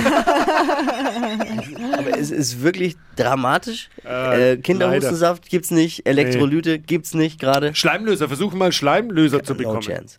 Aber 1.98 2.18
es 2.18 2.32
ist 2.32 2.62
wirklich 2.64 2.96
dramatisch. 3.16 3.90
Äh, 4.04 4.58
Kinderhustensaft 4.58 5.50
gibt's 5.50 5.72
nicht, 5.72 6.06
Elektrolyte 6.06 6.80
gibt's 6.80 7.14
nicht 7.14 7.40
gerade. 7.40 7.76
Schleimlöser, 7.76 8.28
versuch 8.28 8.54
mal 8.54 8.72
Schleimlöser 8.72 9.44
zu 9.44 9.54
No 9.54 9.58
bekommen. 9.58 9.82
chance. 9.82 10.18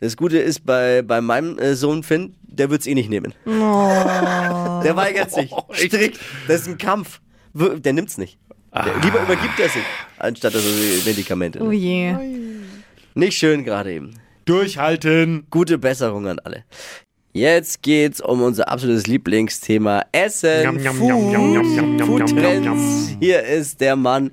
Das 0.00 0.16
Gute 0.16 0.38
ist 0.38 0.66
bei, 0.66 1.02
bei 1.02 1.20
meinem 1.20 1.58
äh, 1.58 1.74
Sohn 1.74 2.02
Finn, 2.02 2.34
der 2.42 2.70
wird's 2.70 2.86
eh 2.86 2.94
nicht 2.94 3.10
nehmen. 3.10 3.32
Der 3.46 4.92
weigert 4.96 5.32
sich. 5.32 5.50
Strikt. 5.72 6.18
Das 6.48 6.62
ist 6.62 6.68
ein 6.68 6.78
Kampf. 6.78 7.20
Der 7.54 7.92
nimmt's 7.92 8.18
nicht. 8.18 8.38
Der, 8.74 8.94
lieber 9.02 9.22
übergibt 9.22 9.58
er 9.60 9.68
sich, 9.68 9.82
anstatt 10.18 10.54
dass 10.54 10.64
er 10.64 11.04
Medikamente 11.06 11.60
Oh 11.60 11.68
nimmt. 11.70 11.82
je. 11.82 12.14
Nicht 13.14 13.38
schön 13.38 13.64
gerade 13.64 13.92
eben. 13.92 14.14
Durchhalten. 14.44 15.46
Gute 15.50 15.78
Besserung 15.78 16.26
an 16.26 16.38
alle. 16.40 16.64
Jetzt 17.32 17.82
geht's 17.82 18.20
um 18.20 18.42
unser 18.42 18.68
absolutes 18.68 19.06
Lieblingsthema 19.06 20.02
Essen, 20.12 20.80
Food. 20.80 22.30
Hier 23.20 23.42
ist 23.42 23.80
der 23.80 23.96
Mann, 23.96 24.30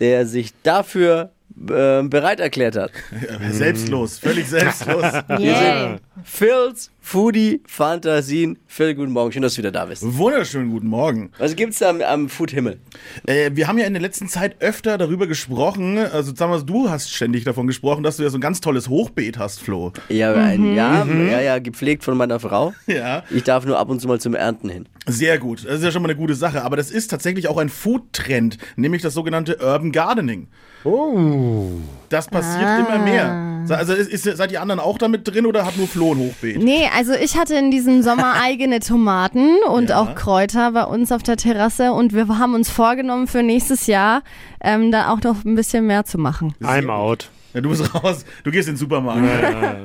der 0.00 0.26
sich 0.26 0.50
dafür 0.62 1.32
äh, 1.68 2.02
bereit 2.02 2.40
erklärt 2.40 2.76
hat. 2.76 2.90
Selbstlos, 3.50 4.18
völlig 4.18 4.46
selbstlos. 4.48 5.04
Yeah. 5.38 5.98
Phil's 6.22 6.90
Foodie 7.00 7.60
Fantasien. 7.66 8.58
Phil, 8.66 8.94
guten 8.94 9.12
Morgen, 9.12 9.32
schön, 9.32 9.42
dass 9.42 9.54
du 9.54 9.58
wieder 9.58 9.72
da 9.72 9.86
bist. 9.86 10.02
Wunderschönen 10.04 10.70
guten 10.70 10.86
Morgen. 10.86 11.30
Was 11.38 11.56
gibt's 11.56 11.80
da 11.80 11.90
am, 11.90 12.00
am 12.00 12.28
Food-Himmel? 12.28 12.78
Äh, 13.26 13.50
wir 13.54 13.66
haben 13.66 13.78
ja 13.78 13.86
in 13.86 13.94
der 13.94 14.02
letzten 14.02 14.28
Zeit 14.28 14.56
öfter 14.60 14.96
darüber 14.96 15.26
gesprochen, 15.26 15.98
also 15.98 16.32
wir, 16.32 16.64
du 16.64 16.88
hast 16.88 17.12
ständig 17.12 17.44
davon 17.44 17.66
gesprochen, 17.66 18.04
dass 18.04 18.18
du 18.18 18.22
ja 18.22 18.30
so 18.30 18.38
ein 18.38 18.40
ganz 18.40 18.60
tolles 18.60 18.88
Hochbeet 18.88 19.38
hast, 19.38 19.60
Flo. 19.60 19.92
Ja, 20.08 20.32
ein, 20.34 20.74
ja, 20.74 21.04
ja, 21.04 21.40
ja, 21.40 21.58
gepflegt 21.58 22.04
von 22.04 22.16
meiner 22.16 22.38
Frau. 22.38 22.72
Ja. 22.86 23.24
Ich 23.30 23.42
darf 23.42 23.66
nur 23.66 23.78
ab 23.78 23.88
und 23.88 24.00
zu 24.00 24.06
mal 24.06 24.20
zum 24.20 24.34
Ernten 24.34 24.68
hin. 24.68 24.88
Sehr 25.06 25.38
gut, 25.38 25.64
das 25.64 25.78
ist 25.78 25.84
ja 25.84 25.90
schon 25.90 26.02
mal 26.02 26.08
eine 26.08 26.18
gute 26.18 26.34
Sache, 26.34 26.62
aber 26.62 26.76
das 26.76 26.90
ist 26.90 27.08
tatsächlich 27.08 27.48
auch 27.48 27.56
ein 27.56 27.68
Food-Trend, 27.68 28.58
nämlich 28.76 29.02
das 29.02 29.14
sogenannte 29.14 29.56
Urban 29.56 29.90
Gardening. 29.90 30.48
Oh. 30.84 31.70
Das 32.08 32.28
passiert 32.28 32.88
immer 32.88 32.98
mehr. 32.98 33.53
Also 33.70 33.92
ist, 33.94 34.26
ist, 34.26 34.36
seid 34.36 34.52
ihr 34.52 34.60
anderen 34.60 34.80
auch 34.80 34.98
damit 34.98 35.26
drin 35.26 35.46
oder 35.46 35.64
hat 35.64 35.76
nur 35.76 35.86
Flo 35.88 36.12
ein 36.12 36.18
Hochbeet? 36.18 36.62
Nee, 36.62 36.88
also 36.96 37.12
ich 37.12 37.36
hatte 37.38 37.54
in 37.54 37.70
diesem 37.70 38.02
Sommer 38.02 38.34
eigene 38.42 38.80
Tomaten 38.80 39.56
und 39.72 39.90
Ja. 39.90 40.00
auch 40.00 40.14
Kräuter 40.14 40.72
bei 40.72 40.84
uns 40.84 41.12
auf 41.12 41.22
der 41.22 41.36
Terrasse 41.36 41.92
und 41.92 42.12
wir 42.12 42.26
haben 42.38 42.54
uns 42.54 42.68
vorgenommen 42.70 43.26
für 43.26 43.42
nächstes 43.42 43.86
Jahr 43.86 44.22
ähm, 44.60 44.90
da 44.90 45.10
auch 45.12 45.20
noch 45.22 45.44
ein 45.44 45.54
bisschen 45.54 45.86
mehr 45.86 46.04
zu 46.04 46.18
machen. 46.18 46.54
I'm 46.62 46.90
out. 46.90 47.30
Ja, 47.54 47.60
du 47.60 47.70
bist 47.70 47.94
raus, 48.04 48.24
du 48.42 48.50
gehst 48.50 48.68
in 48.68 48.74
den 48.74 48.78
Supermarkt. 48.78 49.22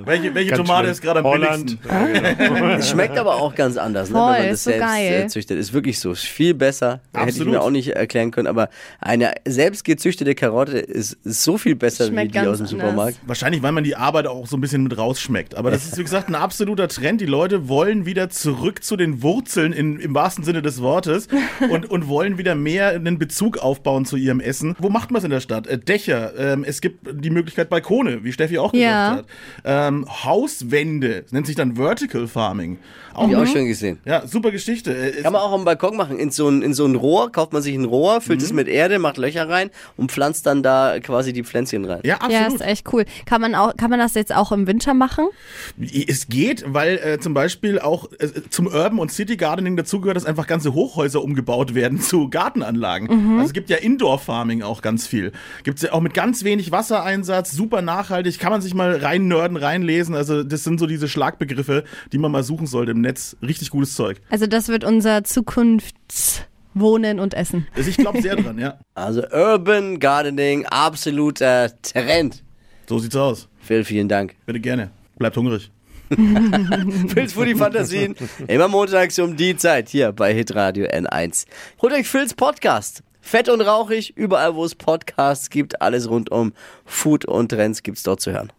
Welche, 0.05 0.33
welche 0.33 0.49
Ganz 0.51 0.57
Tomate 0.57 0.79
schlimm. 0.85 0.91
ist 0.91 1.01
gerade 1.01 1.19
am 1.19 1.25
Holland. 1.25 1.81
billigsten? 1.81 2.69
Es 2.79 2.89
schmeckt 2.89 3.17
aber 3.17 3.35
auch 3.35 3.53
ganz 3.55 3.77
anders, 3.77 4.09
ne, 4.09 4.15
Voll, 4.17 4.33
wenn 4.33 4.39
man 4.39 4.49
das 4.49 4.53
ist 4.59 4.63
so 4.63 4.69
selbst 4.71 4.87
geil. 4.87 5.23
äh, 5.23 5.27
züchtet. 5.27 5.59
Ist 5.59 5.73
wirklich 5.73 5.99
so. 5.99 6.11
Ist 6.11 6.25
viel 6.25 6.53
besser. 6.53 7.01
Hätte 7.13 7.29
ich 7.29 7.35
Absolut. 7.35 7.53
mir 7.53 7.61
auch 7.61 7.69
nicht 7.69 7.89
erklären 7.95 8.31
können. 8.31 8.47
Aber 8.47 8.69
eine 8.99 9.33
selbst 9.47 9.83
gezüchtete 9.83 10.33
Karotte 10.35 10.79
ist, 10.79 11.13
ist 11.23 11.43
so 11.43 11.57
viel 11.57 11.75
besser 11.75 12.05
wie 12.11 12.27
die 12.27 12.39
aus 12.39 12.43
dem 12.57 12.65
anders. 12.65 12.69
Supermarkt. 12.69 13.19
Wahrscheinlich, 13.27 13.61
weil 13.61 13.71
man 13.71 13.83
die 13.83 13.95
Arbeit 13.95 14.25
auch 14.27 14.47
so 14.47 14.57
ein 14.57 14.61
bisschen 14.61 14.83
mit 14.83 14.97
rausschmeckt. 14.97 15.55
Aber 15.55 15.69
das 15.71 15.85
ist, 15.85 15.97
wie 15.97 16.03
gesagt, 16.03 16.29
ein 16.29 16.35
absoluter 16.35 16.87
Trend. 16.87 17.21
Die 17.21 17.25
Leute 17.27 17.67
wollen 17.69 18.05
wieder 18.05 18.29
zurück 18.29 18.83
zu 18.83 18.97
den 18.97 19.21
Wurzeln 19.21 19.73
in, 19.73 19.99
im 19.99 20.15
wahrsten 20.15 20.43
Sinne 20.43 20.61
des 20.61 20.81
Wortes 20.81 21.27
und, 21.69 21.89
und 21.89 22.07
wollen 22.07 22.37
wieder 22.37 22.55
mehr 22.55 22.89
einen 22.89 23.19
Bezug 23.19 23.59
aufbauen 23.59 24.05
zu 24.05 24.15
ihrem 24.17 24.39
Essen. 24.39 24.75
Wo 24.79 24.89
macht 24.89 25.11
man 25.11 25.19
es 25.19 25.23
in 25.25 25.31
der 25.31 25.39
Stadt? 25.41 25.67
Äh, 25.67 25.77
Dächer. 25.77 26.33
Ähm, 26.37 26.63
es 26.63 26.81
gibt 26.81 27.07
die 27.23 27.29
Möglichkeit 27.29 27.58
Balkone, 27.67 28.23
wie 28.23 28.31
Steffi 28.31 28.57
auch 28.59 28.71
gesagt 28.71 28.83
Ja. 28.83 29.15
hat. 29.17 29.25
Ähm, 29.65 30.05
Hauswände. 30.23 31.23
Das 31.23 31.31
nennt 31.31 31.47
sich 31.47 31.55
dann 31.55 31.75
Vertical 31.75 32.27
Farming. 32.27 32.77
Auch, 33.13 33.23
Hab 33.23 33.31
ich 33.31 33.35
auch 33.37 33.45
schon 33.47 33.65
gesehen. 33.65 33.99
ja, 34.05 34.25
super 34.27 34.51
Geschichte. 34.51 34.95
Äh, 34.95 35.23
Kann 35.23 35.33
man 35.33 35.41
auch 35.41 35.51
am 35.51 35.65
Balkon 35.65 35.97
machen. 35.97 36.19
In 36.19 36.31
so 36.31 36.47
ein, 36.47 36.61
in 36.61 36.73
so 36.73 36.85
ein 36.85 36.95
Rohr 36.95 37.31
kauft 37.31 37.51
man 37.51 37.61
sich 37.61 37.75
ein 37.75 37.83
Rohr, 37.85 38.21
füllt 38.21 38.39
Mhm. 38.39 38.45
es 38.45 38.53
mit 38.53 38.67
Erde, 38.69 38.99
macht 38.99 39.17
Löcher 39.17 39.49
rein 39.49 39.71
und 39.97 40.11
pflanzt 40.11 40.45
dann 40.45 40.63
da 40.63 40.99
quasi 41.01 41.33
die 41.33 41.43
Pflänzchen 41.43 41.83
rein. 41.85 41.99
ja, 42.03 42.17
Ja, 42.29 42.39
absolut. 42.41 42.61
ist 42.61 42.67
echt 42.67 42.93
cool. 42.93 43.05
Kann 43.25 43.41
man, 43.41 43.55
auch, 43.55 43.75
kann 43.75 43.89
man 43.89 43.99
das 43.99 44.13
jetzt 44.13 44.33
auch 44.33 44.51
im 44.51 44.67
Winter 44.67 44.93
machen? 44.93 45.25
Es 46.07 46.27
geht, 46.27 46.63
weil 46.67 46.97
äh, 46.97 47.19
zum 47.19 47.33
Beispiel 47.33 47.79
auch 47.79 48.09
äh, 48.19 48.27
zum 48.49 48.67
Urban 48.67 48.99
und 48.99 49.11
City 49.11 49.35
Gardening 49.37 49.75
dazugehört, 49.75 50.15
dass 50.15 50.25
einfach 50.25 50.47
ganze 50.47 50.73
Hochhäuser 50.73 51.21
umgebaut 51.23 51.73
werden 51.75 51.99
zu 52.01 52.29
Gartenanlagen. 52.29 53.09
Also 53.37 53.47
es 53.47 53.53
gibt 53.53 53.69
ja 53.69 53.77
Indoor 53.77 54.19
Farming 54.19 54.61
auch 54.61 54.81
ganz 54.81 55.07
viel. 55.07 55.31
Gibt 55.63 55.77
es 55.77 55.83
ja 55.83 55.93
auch 55.93 56.01
mit 56.01 56.13
ganz 56.13 56.43
wenig 56.43 56.71
Wassereinsatz, 56.71 57.48
super 57.51 57.81
nachhaltig, 57.81 58.39
kann 58.39 58.51
man 58.51 58.61
sich 58.61 58.73
mal 58.73 58.95
rein 58.97 59.27
nörden, 59.27 59.57
reinlesen. 59.57 60.15
Also 60.15 60.43
das 60.43 60.63
sind 60.63 60.79
so 60.79 60.87
diese 60.87 61.07
Schlagbegriffe, 61.07 61.83
die 62.11 62.17
man 62.17 62.31
mal 62.31 62.43
suchen 62.43 62.67
sollte 62.67 62.91
im 62.91 63.01
Netz. 63.01 63.35
Richtig 63.41 63.69
gutes 63.69 63.95
Zeug. 63.95 64.21
Also 64.29 64.47
das 64.47 64.67
wird 64.67 64.83
unser 64.83 65.23
Zukunftswohnen 65.23 67.19
und 67.19 67.33
Essen. 67.33 67.67
Also 67.75 67.89
ich 67.89 67.97
glaube 67.97 68.21
sehr 68.21 68.35
dran, 68.35 68.57
ja. 68.59 68.79
Also 68.95 69.23
Urban 69.31 69.99
Gardening, 69.99 70.65
absoluter 70.65 71.71
Trend. 71.81 72.43
So 72.87 72.99
sieht's 72.99 73.15
aus. 73.15 73.47
Phil, 73.59 73.83
vielen 73.83 74.07
Dank. 74.07 74.35
Bitte 74.45 74.59
gerne. 74.59 74.91
Bleibt 75.17 75.37
hungrig. 75.37 75.71
Phil's 76.09 77.33
Foodie 77.33 77.53
Fantasien. 77.55 78.15
Immer 78.47 78.67
montags 78.67 79.19
um 79.19 79.35
die 79.37 79.55
Zeit 79.55 79.89
hier 79.89 80.11
bei 80.11 80.33
Hitradio 80.33 80.87
N1. 80.87 81.45
Holt 81.81 81.93
euch 81.93 82.07
Phil's 82.07 82.33
Podcast. 82.33 83.03
Fett 83.21 83.49
und 83.49 83.61
rauchig, 83.61 84.15
überall 84.15 84.55
wo 84.55 84.65
es 84.65 84.75
Podcasts 84.75 85.49
gibt, 85.49 85.81
alles 85.81 86.09
rund 86.09 86.31
um 86.31 86.53
Food 86.85 87.25
und 87.25 87.49
Trends 87.49 87.83
gibt's 87.83 88.03
dort 88.03 88.21
zu 88.21 88.31
hören. 88.31 88.51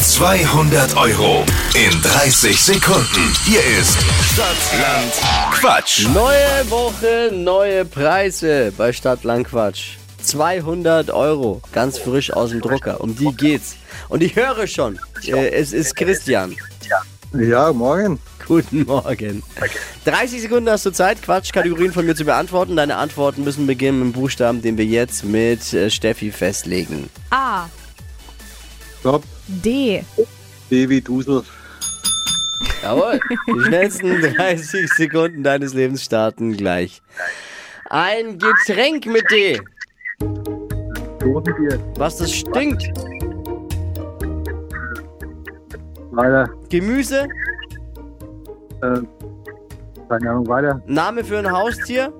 200 0.00 0.96
Euro 0.96 1.44
in 1.74 2.02
30 2.02 2.60
Sekunden. 2.60 3.34
Hier 3.44 3.60
ist 3.78 3.98
Stadtland 4.32 5.12
Quatsch. 5.52 6.06
Neue 6.14 6.70
Woche, 6.70 7.30
neue 7.32 7.84
Preise 7.84 8.72
bei 8.76 8.92
Stadtland 8.92 9.48
Quatsch. 9.48 9.96
200 10.22 11.10
Euro, 11.10 11.62
ganz 11.72 11.98
frisch 11.98 12.32
aus 12.32 12.50
dem 12.50 12.60
Drucker. 12.60 13.00
Um 13.00 13.16
die 13.16 13.32
geht's. 13.32 13.76
Und 14.08 14.22
ich 14.22 14.34
höre 14.34 14.66
schon, 14.66 14.98
äh, 15.26 15.48
es 15.50 15.72
ist 15.72 15.94
Christian. 15.94 16.56
Ja, 17.32 17.72
morgen. 17.72 18.18
Guten 18.48 18.86
Morgen. 18.86 19.42
30 20.06 20.40
Sekunden 20.40 20.70
hast 20.70 20.86
du 20.86 20.90
Zeit, 20.90 21.20
Quatschkategorien 21.20 21.92
von 21.92 22.06
mir 22.06 22.14
zu 22.14 22.24
beantworten. 22.24 22.76
Deine 22.76 22.96
Antworten 22.96 23.44
müssen 23.44 23.66
beginnen 23.66 23.98
mit 23.98 24.08
dem 24.08 24.12
Buchstaben, 24.18 24.62
den 24.62 24.78
wir 24.78 24.86
jetzt 24.86 25.22
mit 25.22 25.74
äh, 25.74 25.90
Steffi 25.90 26.32
festlegen. 26.32 27.10
A. 27.28 27.66
Stopp. 29.00 29.22
D. 29.48 30.02
Baby 30.70 31.02
Dusel. 31.02 31.42
Jawohl. 32.82 33.20
Die 33.48 33.64
schnellsten 33.66 34.22
30 34.22 34.92
Sekunden 34.94 35.42
deines 35.42 35.74
Lebens 35.74 36.04
starten 36.04 36.56
gleich. 36.56 37.02
Ein 37.90 38.38
Getränk 38.38 39.04
mit 39.04 39.30
D. 39.30 39.60
Dosenbier. 41.18 41.78
Was 41.96 42.16
das 42.16 42.32
stinkt. 42.32 42.84
Weiter. 46.12 46.48
Gemüse. 46.70 47.28
Äh, 48.82 49.00
keine 50.08 50.30
Ahnung, 50.30 50.48
weiter. 50.48 50.80
Name 50.86 51.24
für 51.24 51.38
ein 51.38 51.50
Haustier. 51.50 52.12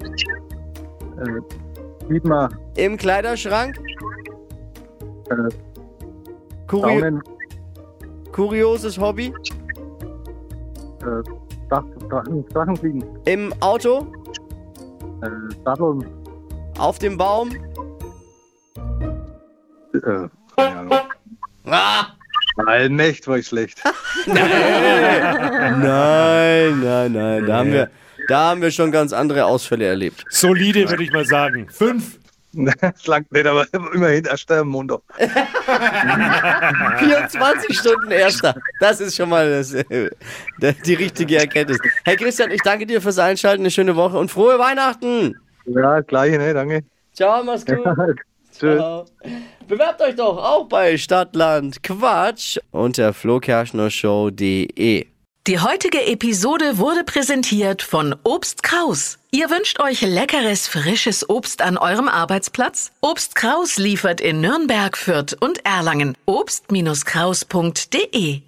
Äh, 1.19 2.07
Dietmar. 2.09 2.51
Im 2.77 2.97
Kleiderschrank. 2.97 3.79
Äh, 5.31 5.49
Kurio 6.67 7.01
Daumen. 7.01 7.23
kurioses 8.33 8.99
Hobby. 8.99 9.33
Äh, 11.03 11.23
Dach, 11.69 11.85
Drachen, 12.09 12.47
Drachen 12.49 12.77
fliegen. 12.77 13.05
Im 13.27 13.53
Auto. 13.61 14.07
Äh, 15.23 15.55
Satteln. 15.65 16.05
Auf 16.79 16.99
dem 16.99 17.17
Baum. 17.17 17.51
Äh, 19.93 20.29
keine 20.57 20.79
Ahnung. 20.79 20.99
Ah! 21.67 22.07
Allmächt 22.67 23.29
war 23.29 23.39
ich 23.39 23.47
schlecht. 23.47 23.83
Nein, 25.79 26.81
nein, 26.81 27.13
nein. 27.13 27.47
Da 27.47 27.57
haben 27.57 27.73
wir, 27.73 27.91
da 28.29 28.51
haben 28.51 28.63
wir 28.63 28.71
schon 28.71 28.93
ganz 28.93 29.13
andere 29.13 29.47
Ausfälle 29.47 29.87
erlebt. 29.87 30.25
Solide, 30.29 30.89
würde 30.89 31.03
ich 31.03 31.13
mal 31.13 31.25
sagen. 31.25 31.67
Fünf. 31.71 32.19
Das 32.53 33.07
langt 33.07 33.31
nicht, 33.31 33.47
aber 33.47 33.67
immerhin 33.95 34.25
erst 34.25 34.51
am 34.51 34.69
Montag. 34.69 35.01
24 36.99 37.79
Stunden 37.79 38.11
Erster. 38.11 38.55
Das 38.81 39.01
ist 39.01 39.17
schon 39.17 39.29
mal 39.29 39.51
das, 39.51 39.75
äh, 39.75 40.11
die 40.85 40.95
richtige 40.95 41.37
Erkenntnis. 41.37 41.79
Herr 42.05 42.17
Christian, 42.17 42.51
ich 42.51 42.63
danke 42.63 42.87
dir 42.87 43.03
fürs 43.03 43.19
Einschalten. 43.19 43.63
Eine 43.63 43.71
schöne 43.71 43.97
Woche 43.97 44.17
und 44.19 44.31
frohe 44.31 44.59
Weihnachten. 44.59 45.37
Ja, 45.67 46.01
gleich, 46.01 46.39
ne, 46.39 46.55
danke. 46.55 46.85
Ciao, 47.13 47.45
mach's 47.45 47.67
gut. 47.67 47.85
Tschüss. 48.59 48.83
Bewerbt 49.69 50.01
euch 50.01 50.17
doch 50.17 50.39
auch 50.39 50.67
bei 50.67 50.97
Stadtland 50.97 51.83
Quatsch 51.83 52.57
unter 52.71 53.13
flokerschnershow.de. 53.13 55.07
Die 55.47 55.61
heutige 55.61 56.07
Episode 56.07 56.79
wurde 56.79 57.05
präsentiert 57.05 57.83
von 57.83 58.17
Obst 58.25 58.63
Kraus. 58.63 59.19
Ihr 59.31 59.51
wünscht 59.51 59.79
euch 59.81 60.01
leckeres, 60.01 60.69
frisches 60.69 61.29
Obst 61.29 61.61
an 61.61 61.77
eurem 61.77 62.09
Arbeitsplatz? 62.09 62.93
Obst 63.03 63.35
Kraus 63.35 63.77
liefert 63.77 64.23
in 64.23 64.41
Nürnberg, 64.41 64.97
Fürth 64.97 65.37
und 65.39 65.67
Erlangen. 65.67 66.17
Obst-Kraus.de 66.25 68.41